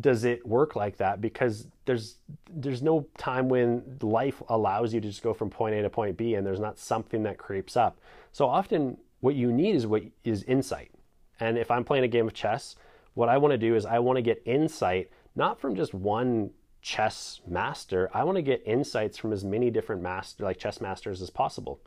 does 0.00 0.24
it 0.24 0.46
work 0.46 0.76
like 0.76 0.96
that 0.98 1.20
because 1.20 1.66
there's 1.84 2.16
there's 2.50 2.82
no 2.82 3.06
time 3.18 3.48
when 3.48 3.98
life 4.00 4.42
allows 4.48 4.94
you 4.94 5.00
to 5.00 5.08
just 5.08 5.22
go 5.22 5.34
from 5.34 5.50
point 5.50 5.74
A 5.74 5.82
to 5.82 5.90
point 5.90 6.16
B 6.16 6.34
and 6.34 6.46
there's 6.46 6.60
not 6.60 6.78
something 6.78 7.22
that 7.24 7.38
creeps 7.38 7.76
up. 7.76 7.98
So 8.32 8.46
often 8.46 8.96
what 9.20 9.34
you 9.34 9.52
need 9.52 9.74
is 9.74 9.86
what 9.86 10.04
is 10.22 10.44
insight. 10.44 10.92
And 11.40 11.58
if 11.58 11.70
I'm 11.70 11.84
playing 11.84 12.04
a 12.04 12.08
game 12.08 12.26
of 12.26 12.34
chess, 12.34 12.76
what 13.14 13.28
I 13.28 13.38
want 13.38 13.52
to 13.52 13.58
do 13.58 13.74
is 13.74 13.84
I 13.84 13.98
want 13.98 14.16
to 14.16 14.22
get 14.22 14.42
insight 14.44 15.10
not 15.34 15.60
from 15.60 15.74
just 15.74 15.94
one 15.94 16.50
chess 16.80 17.40
master. 17.46 18.10
I 18.14 18.24
want 18.24 18.36
to 18.36 18.42
get 18.42 18.62
insights 18.66 19.18
from 19.18 19.32
as 19.32 19.44
many 19.44 19.70
different 19.70 20.02
master 20.02 20.44
like 20.44 20.58
chess 20.58 20.80
masters 20.80 21.22
as 21.22 21.30
possible. 21.30 21.80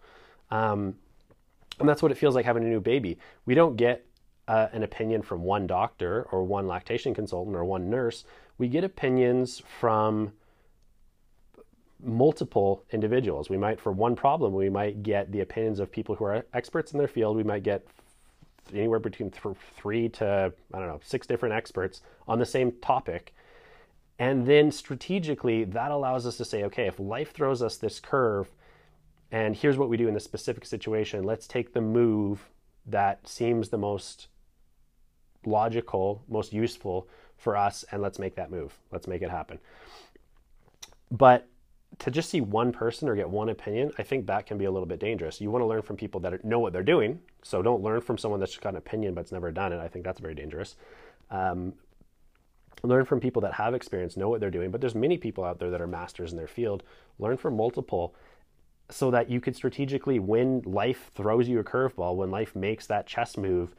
Um, 0.49 0.95
and 1.80 1.88
that's 1.88 2.01
what 2.01 2.12
it 2.12 2.15
feels 2.17 2.36
like 2.36 2.45
having 2.45 2.63
a 2.63 2.67
new 2.67 2.82
baby. 2.82 3.17
We 3.45 3.56
don't 3.56 3.75
get 3.75 4.06
uh, 4.47 4.67
an 4.73 4.84
opinion 4.84 5.21
from 5.21 5.43
one 5.43 5.65
doctor 5.65 6.27
or 6.32 6.43
one 6.43 6.67
lactation 6.67 7.13
consultant 7.13 7.56
or 7.56 7.63
one 7.63 7.89
nurse. 7.89 8.25
We 8.58 8.67
get 8.67 8.84
opinions 8.84 9.62
from 9.80 10.34
multiple 12.04 12.84
individuals. 12.91 13.49
We 13.49 13.58
might, 13.58 13.80
for 13.80 13.91
one 13.91 14.15
problem, 14.15 14.54
we 14.54 14.69
might 14.69 15.04
get 15.04 15.32
the 15.32 15.41
opinions 15.41 15.80
of 15.80 15.91
people 15.91 16.15
who 16.15 16.25
are 16.25 16.45
experts 16.54 16.91
in 16.91 16.97
their 16.97 17.08
field. 17.08 17.38
We 17.38 17.43
might 17.43 17.63
get 17.63 17.86
anywhere 18.73 18.99
between 18.99 19.32
th- 19.32 19.56
three 19.77 20.10
to, 20.10 20.54
I 20.73 20.77
don't 20.77 20.88
know, 20.88 20.99
six 21.04 21.27
different 21.27 21.56
experts 21.56 22.01
on 22.27 22.39
the 22.39 22.45
same 22.45 22.73
topic. 22.82 23.34
And 24.21 24.45
then 24.45 24.71
strategically, 24.71 25.63
that 25.63 25.89
allows 25.89 26.27
us 26.27 26.38
to 26.38 26.45
say, 26.45 26.63
okay, 26.65 26.86
if 26.86 26.99
life 26.99 27.34
throws 27.34 27.63
us 27.63 27.77
this 27.77 27.99
curve, 27.99 28.47
and 29.31 29.55
here's 29.55 29.79
what 29.79 29.89
we 29.89 29.97
do 29.97 30.07
in 30.07 30.13
this 30.13 30.23
specific 30.23 30.63
situation, 30.63 31.23
let's 31.23 31.47
take 31.47 31.73
the 31.73 31.81
move 31.81 32.51
that 32.86 33.27
seems 33.27 33.69
the 33.69 33.79
most 33.79 34.27
logical, 35.43 36.23
most 36.29 36.53
useful 36.53 37.07
for 37.36 37.57
us, 37.57 37.84
and 37.91 38.03
let's 38.03 38.19
make 38.19 38.36
that 38.36 38.51
move. 38.51 38.77
Let's 38.91 39.07
make 39.07 39.23
it 39.23 39.31
happen. 39.31 39.57
But 41.10 41.47
to 41.97 42.12
just 42.12 42.29
see 42.29 42.41
one 42.41 42.71
person 42.71 43.10
or 43.10 43.15
get 43.15 43.27
one 43.27 43.49
opinion, 43.49 43.91
I 43.97 44.03
think 44.03 44.27
that 44.27 44.45
can 44.45 44.60
be 44.60 44.65
a 44.65 44.71
little 44.71 44.88
bit 44.88 44.99
dangerous. 44.99 45.41
You 45.41 45.49
want 45.49 45.63
to 45.63 45.67
learn 45.67 45.81
from 45.81 45.97
people 45.97 46.19
that 46.19 46.45
know 46.45 46.60
what 46.60 46.73
they're 46.73 46.84
doing. 46.84 47.19
So 47.41 47.63
don't 47.63 47.81
learn 47.81 48.01
from 48.01 48.19
someone 48.19 48.39
that's 48.39 48.55
got 48.55 48.73
an 48.73 48.75
opinion 48.75 49.15
but's 49.15 49.31
never 49.31 49.51
done 49.51 49.73
it. 49.73 49.79
I 49.79 49.88
think 49.88 50.05
that's 50.05 50.19
very 50.19 50.36
dangerous. 50.36 50.75
Um, 51.31 51.73
learn 52.84 53.05
from 53.05 53.19
people 53.19 53.41
that 53.43 53.53
have 53.53 53.73
experience, 53.73 54.17
know 54.17 54.29
what 54.29 54.39
they're 54.39 54.49
doing. 54.49 54.71
But 54.71 54.81
there's 54.81 54.95
many 54.95 55.17
people 55.17 55.43
out 55.43 55.60
there 55.60 55.69
that 55.69 55.81
are 55.81 55.88
masters 55.88 56.31
in 56.31 56.38
their 56.38 56.47
field. 56.47 56.84
Learn 57.19 57.38
from 57.38 57.55
multiple 57.55 58.15
so 58.89 59.12
that 59.12 59.29
you 59.29 59.39
could 59.39 59.55
strategically, 59.55 60.19
when 60.19 60.62
life 60.65 61.12
throws 61.15 61.47
you 61.47 61.60
a 61.60 61.63
curveball, 61.63 62.15
when 62.15 62.31
life 62.31 62.55
makes 62.55 62.88
that 62.88 63.07
chess 63.07 63.38
move, 63.38 63.73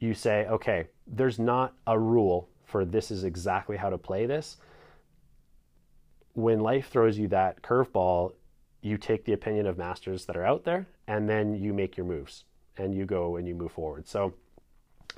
you 0.00 0.14
say, 0.14 0.46
okay, 0.46 0.88
there's 1.06 1.38
not 1.38 1.74
a 1.86 1.98
rule 1.98 2.48
for 2.64 2.84
this 2.84 3.10
is 3.10 3.22
exactly 3.22 3.76
how 3.76 3.90
to 3.90 3.98
play 3.98 4.26
this. 4.26 4.56
When 6.32 6.60
life 6.60 6.88
throws 6.88 7.18
you 7.18 7.28
that 7.28 7.62
curveball, 7.62 8.32
you 8.80 8.96
take 8.96 9.24
the 9.24 9.32
opinion 9.32 9.66
of 9.66 9.78
masters 9.78 10.24
that 10.24 10.36
are 10.36 10.44
out 10.44 10.64
there 10.64 10.86
and 11.06 11.28
then 11.28 11.54
you 11.54 11.72
make 11.72 11.96
your 11.96 12.06
moves 12.06 12.44
and 12.76 12.94
you 12.94 13.04
go 13.04 13.36
and 13.36 13.46
you 13.46 13.54
move 13.54 13.70
forward. 13.70 14.08
So, 14.08 14.32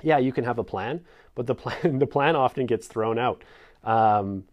yeah, 0.05 0.19
you 0.19 0.31
can 0.31 0.43
have 0.43 0.59
a 0.59 0.63
plan, 0.63 1.01
but 1.33 1.47
the 1.47 1.55
plan 1.55 1.99
the 1.99 2.07
plan 2.07 2.35
often 2.35 2.65
gets 2.67 2.87
thrown 2.87 3.17
out. 3.19 3.43
Um, 3.83 4.45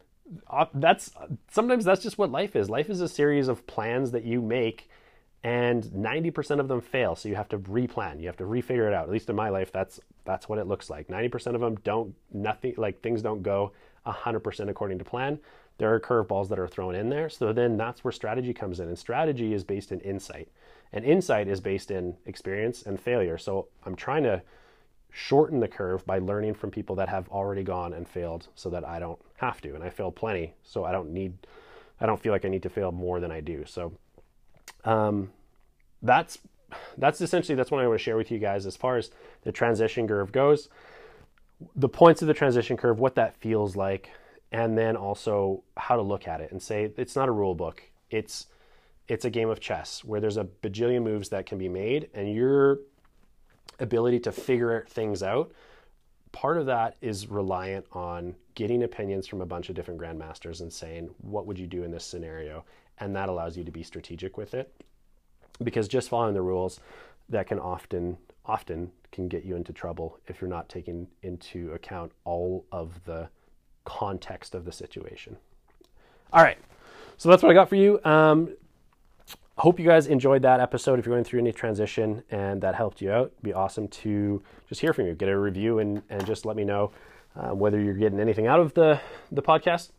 that's 0.75 1.13
sometimes 1.51 1.85
that's 1.85 2.03
just 2.03 2.17
what 2.17 2.31
life 2.33 2.57
is. 2.57 2.71
Life 2.71 2.89
is 2.89 3.01
a 3.01 3.09
series 3.09 3.49
of 3.49 3.67
plans 3.67 4.13
that 4.13 4.25
you 4.25 4.41
make 4.41 4.89
and 5.45 5.83
90% 5.85 6.61
of 6.61 6.69
them 6.69 6.81
fail 6.81 7.17
so 7.17 7.29
you 7.29 7.35
have 7.35 7.49
to 7.51 7.59
replan. 7.59 8.21
You 8.21 8.29
have 8.29 8.37
to 8.39 8.45
refigure 8.45 8.87
it 8.87 8.95
out. 8.95 9.05
At 9.05 9.11
least 9.11 9.29
in 9.29 9.37
my 9.37 9.51
life 9.51 9.71
that's 9.71 10.01
that's 10.25 10.49
what 10.49 10.59
it 10.59 10.67
looks 10.67 10.89
like. 10.89 11.09
90% 11.09 11.55
of 11.55 11.61
them 11.61 11.77
don't 11.85 12.15
nothing 12.33 12.75
like 12.79 13.03
things 13.03 13.21
don't 13.21 13.43
go 13.43 13.73
100% 14.07 14.69
according 14.71 14.99
to 14.99 15.05
plan. 15.05 15.39
There 15.79 15.93
are 15.93 16.01
curveballs 16.01 16.49
that 16.49 16.59
are 16.59 16.69
thrown 16.69 16.95
in 16.95 17.11
there 17.11 17.29
so 17.29 17.53
then 17.53 17.77
that's 17.77 18.03
where 18.05 18.13
strategy 18.13 18.55
comes 18.55 18.81
in 18.81 18.89
and 18.89 18.99
strategy 18.99 19.53
is 19.53 19.65
based 19.65 19.93
in 19.93 20.01
insight. 20.01 20.49
And 20.95 21.05
insight 21.05 21.49
is 21.49 21.61
based 21.61 21.91
in 21.91 22.17
experience 22.25 22.83
and 22.83 22.99
failure. 22.99 23.37
So 23.37 23.69
i'm 23.85 23.97
trying 23.97 24.23
to 24.23 24.41
shorten 25.13 25.61
the 25.61 25.69
curve 25.69 26.05
by 26.07 26.19
learning 26.19 26.55
from 26.55 26.71
people 26.71 26.97
that 26.97 27.09
have 27.09 27.29
already 27.29 27.63
gone 27.63 27.93
and 27.93 28.09
failed 28.09 28.49
so 28.55 28.71
that 28.71 28.85
i 28.85 28.99
don't 28.99 29.19
have 29.37 29.61
to 29.61 29.75
and 29.75 29.85
i 29.85 29.91
fail 29.91 30.11
plenty 30.11 30.55
so 30.63 30.85
i 30.85 30.93
don't 30.93 31.11
need 31.11 31.35
i 32.01 32.07
don't 32.07 32.21
feel 32.21 32.33
like 32.33 32.45
i 32.45 32.49
need 32.49 32.63
to 32.63 32.71
fail 32.71 32.91
more 32.91 33.21
than 33.21 33.31
i 33.31 33.41
do 33.41 33.65
so 33.67 33.93
um, 34.85 35.31
that's 36.03 36.39
that's 36.97 37.21
essentially 37.21 37.55
that's 37.55 37.71
what 37.71 37.83
I 37.83 37.87
want 37.87 37.99
to 37.99 38.03
share 38.03 38.17
with 38.17 38.31
you 38.31 38.39
guys 38.39 38.67
as 38.67 38.77
far 38.77 38.97
as 38.97 39.11
the 39.43 39.53
transition 39.53 40.09
curve 40.09 40.33
goes. 40.33 40.69
The 41.77 41.89
points 41.89 42.23
of 42.23 42.29
the 42.29 42.35
transition 42.35 42.77
curve, 42.77 42.99
what 42.99 43.15
that 43.15 43.37
feels 43.37 43.77
like, 43.77 44.11
and 44.51 44.77
then 44.77 44.97
also 44.97 45.63
how 45.77 45.97
to 45.97 46.03
look 46.03 46.27
at 46.27 46.41
it 46.41 46.51
and 46.51 46.61
say 46.61 46.91
it's 46.97 47.15
not 47.15 47.29
a 47.29 47.33
rule 47.33 47.55
book. 47.55 47.83
It's 48.11 48.47
it's 49.09 49.25
a 49.25 49.31
game 49.31 49.49
of 49.49 49.61
chess 49.61 50.05
where 50.05 50.21
there's 50.21 50.37
a 50.37 50.45
bajillion 50.45 51.03
moves 51.03 51.29
that 51.31 51.47
can 51.47 51.59
be 51.59 51.69
made, 51.69 52.09
and 52.15 52.33
your 52.33 52.81
ability 53.79 54.21
to 54.21 54.33
figure 54.33 54.87
things 54.89 55.23
out. 55.23 55.53
Part 56.33 56.57
of 56.57 56.67
that 56.67 56.97
is 57.01 57.27
reliant 57.27 57.87
on 57.93 58.35
getting 58.55 58.83
opinions 58.83 59.27
from 59.27 59.41
a 59.41 59.47
bunch 59.47 59.69
of 59.69 59.75
different 59.75 60.01
grandmasters 60.01 60.61
and 60.61 60.73
saying, 60.73 61.11
what 61.19 61.47
would 61.47 61.59
you 61.59 61.67
do 61.67 61.83
in 61.85 61.91
this 61.91 62.05
scenario? 62.05 62.65
and 62.99 63.17
that 63.17 63.29
allows 63.29 63.57
you 63.57 63.65
to 63.65 63.73
be 63.73 63.83
strategic 63.83 64.37
with 64.37 64.55
it 64.55 64.73
because 65.63 65.89
just 65.89 66.09
following 66.09 66.35
the 66.35 66.43
rules 66.43 66.81
that 67.29 67.47
can 67.47 67.59
often 67.59 68.17
often 68.47 68.91
can 69.11 69.29
get 69.29 69.45
you 69.45 69.57
into 69.57 69.73
trouble 69.73 70.19
if 70.27 70.41
you're 70.41 70.51
not 70.51 70.69
taking 70.69 71.07
into 71.23 71.73
account 71.73 72.13
all 72.25 72.65
of 72.73 73.05
the 73.05 73.29
context 73.85 74.55
of 74.55 74.65
the 74.65 74.73
situation 74.73 75.37
all 76.33 76.43
right 76.43 76.59
so 77.17 77.29
that's 77.29 77.43
what 77.43 77.51
i 77.51 77.55
got 77.55 77.69
for 77.69 77.77
you 77.77 78.01
um, 78.05 78.49
hope 79.59 79.79
you 79.79 79.87
guys 79.87 80.07
enjoyed 80.07 80.43
that 80.43 80.61
episode 80.61 80.99
if 80.99 81.07
you're 81.07 81.15
going 81.15 81.25
through 81.25 81.41
any 81.41 81.53
transition 81.53 82.23
and 82.31 82.63
that 82.63 82.75
helped 82.75 83.01
you 83.01 83.11
out 83.13 83.27
It'd 83.33 83.43
be 83.43 83.53
awesome 83.53 83.89
to 83.89 84.43
just 84.69 84.81
hear 84.81 84.93
from 84.93 85.07
you 85.07 85.15
get 85.15 85.29
a 85.29 85.39
review 85.39 85.79
and, 85.79 86.03
and 86.09 86.25
just 86.27 86.45
let 86.47 86.57
me 86.57 86.65
know 86.65 86.91
uh, 87.37 87.55
whether 87.55 87.81
you're 87.81 87.95
getting 87.95 88.21
anything 88.21 88.47
out 88.47 88.61
of 88.61 88.75
the, 88.75 89.01
the 89.31 89.43
podcast 89.43 89.91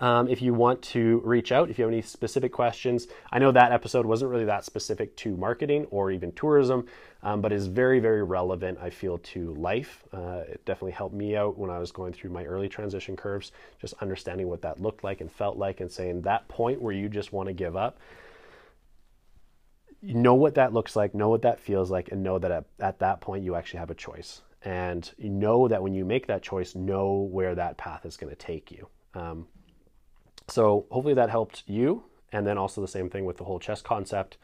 Um, 0.00 0.26
if 0.28 0.42
you 0.42 0.54
want 0.54 0.82
to 0.82 1.20
reach 1.24 1.52
out, 1.52 1.70
if 1.70 1.78
you 1.78 1.84
have 1.84 1.92
any 1.92 2.02
specific 2.02 2.50
questions, 2.50 3.06
I 3.30 3.38
know 3.38 3.52
that 3.52 3.72
episode 3.72 4.04
wasn't 4.06 4.30
really 4.30 4.46
that 4.46 4.64
specific 4.64 5.16
to 5.18 5.36
marketing 5.36 5.86
or 5.90 6.10
even 6.10 6.32
tourism, 6.32 6.86
um, 7.22 7.40
but 7.40 7.52
is 7.52 7.66
very, 7.66 8.00
very 8.00 8.24
relevant, 8.24 8.78
I 8.80 8.90
feel, 8.90 9.18
to 9.18 9.54
life. 9.54 10.02
Uh, 10.12 10.42
it 10.48 10.64
definitely 10.64 10.92
helped 10.92 11.14
me 11.14 11.36
out 11.36 11.56
when 11.58 11.70
I 11.70 11.78
was 11.78 11.92
going 11.92 12.12
through 12.14 12.30
my 12.30 12.44
early 12.44 12.68
transition 12.68 13.16
curves, 13.16 13.52
just 13.80 13.94
understanding 14.00 14.48
what 14.48 14.62
that 14.62 14.80
looked 14.80 15.04
like 15.04 15.20
and 15.20 15.30
felt 15.30 15.56
like, 15.56 15.80
and 15.80 15.90
saying 15.90 16.22
that 16.22 16.48
point 16.48 16.80
where 16.80 16.94
you 16.94 17.08
just 17.08 17.32
want 17.32 17.48
to 17.48 17.52
give 17.52 17.76
up. 17.76 17.98
Know 20.02 20.34
what 20.34 20.54
that 20.54 20.72
looks 20.72 20.94
like, 20.94 21.14
know 21.14 21.28
what 21.28 21.42
that 21.42 21.60
feels 21.60 21.90
like, 21.90 22.10
and 22.12 22.22
know 22.22 22.38
that 22.38 22.50
at, 22.50 22.64
at 22.78 22.98
that 23.00 23.20
point 23.20 23.44
you 23.44 23.54
actually 23.54 23.80
have 23.80 23.90
a 23.90 23.94
choice. 23.94 24.42
And 24.62 25.10
you 25.16 25.30
know 25.30 25.68
that 25.68 25.82
when 25.82 25.94
you 25.94 26.04
make 26.04 26.26
that 26.26 26.42
choice, 26.42 26.74
know 26.74 27.28
where 27.30 27.54
that 27.54 27.76
path 27.76 28.04
is 28.04 28.16
going 28.16 28.30
to 28.30 28.36
take 28.36 28.70
you. 28.70 28.88
Um, 29.14 29.46
so 30.48 30.86
hopefully 30.90 31.14
that 31.14 31.30
helped 31.30 31.64
you. 31.66 32.04
And 32.32 32.46
then 32.46 32.58
also 32.58 32.80
the 32.80 32.88
same 32.88 33.08
thing 33.08 33.24
with 33.24 33.36
the 33.36 33.44
whole 33.44 33.58
chess 33.58 33.80
concept. 33.80 34.36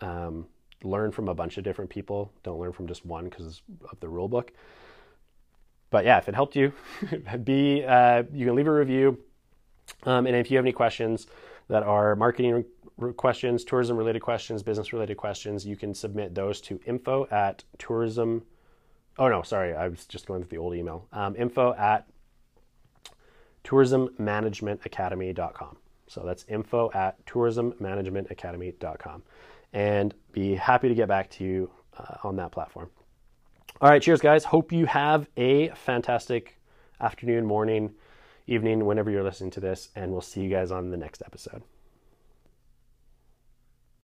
Um, 0.00 0.46
learn 0.82 1.12
from 1.12 1.28
a 1.28 1.34
bunch 1.34 1.58
of 1.58 1.64
different 1.64 1.90
people. 1.90 2.32
Don't 2.42 2.58
learn 2.58 2.72
from 2.72 2.86
just 2.86 3.04
one 3.04 3.24
because 3.28 3.62
of 3.90 4.00
the 4.00 4.08
rule 4.08 4.28
book. 4.28 4.52
But 5.90 6.04
yeah, 6.04 6.18
if 6.18 6.28
it 6.28 6.34
helped 6.34 6.56
you, 6.56 6.72
be 7.44 7.84
uh, 7.84 8.24
you 8.32 8.46
can 8.46 8.54
leave 8.54 8.66
a 8.66 8.72
review. 8.72 9.18
Um, 10.04 10.26
and 10.26 10.36
if 10.36 10.50
you 10.50 10.56
have 10.56 10.64
any 10.64 10.72
questions 10.72 11.26
that 11.68 11.82
are 11.82 12.14
marketing 12.16 12.64
questions, 13.16 13.64
tourism 13.64 13.96
related 13.96 14.20
questions, 14.20 14.62
business 14.62 14.92
related 14.92 15.16
questions, 15.16 15.66
you 15.66 15.76
can 15.76 15.94
submit 15.94 16.34
those 16.34 16.60
to 16.62 16.80
info 16.86 17.26
at 17.30 17.62
tourism. 17.78 18.42
Oh 19.18 19.28
no, 19.28 19.42
sorry, 19.42 19.74
I 19.74 19.88
was 19.88 20.06
just 20.06 20.26
going 20.26 20.40
with 20.40 20.50
the 20.50 20.58
old 20.58 20.74
email. 20.74 21.06
Um, 21.12 21.36
info 21.36 21.74
at 21.74 22.06
tourismmanagementacademy.com. 23.64 25.76
So 26.06 26.22
that's 26.24 26.44
info 26.48 26.90
at 26.94 27.24
tourismmanagementacademy.com. 27.26 29.22
And 29.72 30.14
be 30.32 30.54
happy 30.54 30.88
to 30.88 30.94
get 30.94 31.08
back 31.08 31.30
to 31.32 31.44
you 31.44 31.70
uh, 31.98 32.16
on 32.24 32.36
that 32.36 32.52
platform. 32.52 32.88
All 33.80 33.90
right, 33.90 34.02
cheers, 34.02 34.20
guys. 34.20 34.44
Hope 34.44 34.72
you 34.72 34.86
have 34.86 35.28
a 35.36 35.68
fantastic 35.68 36.58
afternoon, 37.00 37.46
morning, 37.46 37.94
evening, 38.46 38.86
whenever 38.86 39.10
you're 39.10 39.22
listening 39.22 39.50
to 39.52 39.60
this, 39.60 39.90
and 39.94 40.10
we'll 40.10 40.20
see 40.20 40.40
you 40.40 40.50
guys 40.50 40.72
on 40.72 40.90
the 40.90 40.96
next 40.96 41.22
episode. 41.24 41.62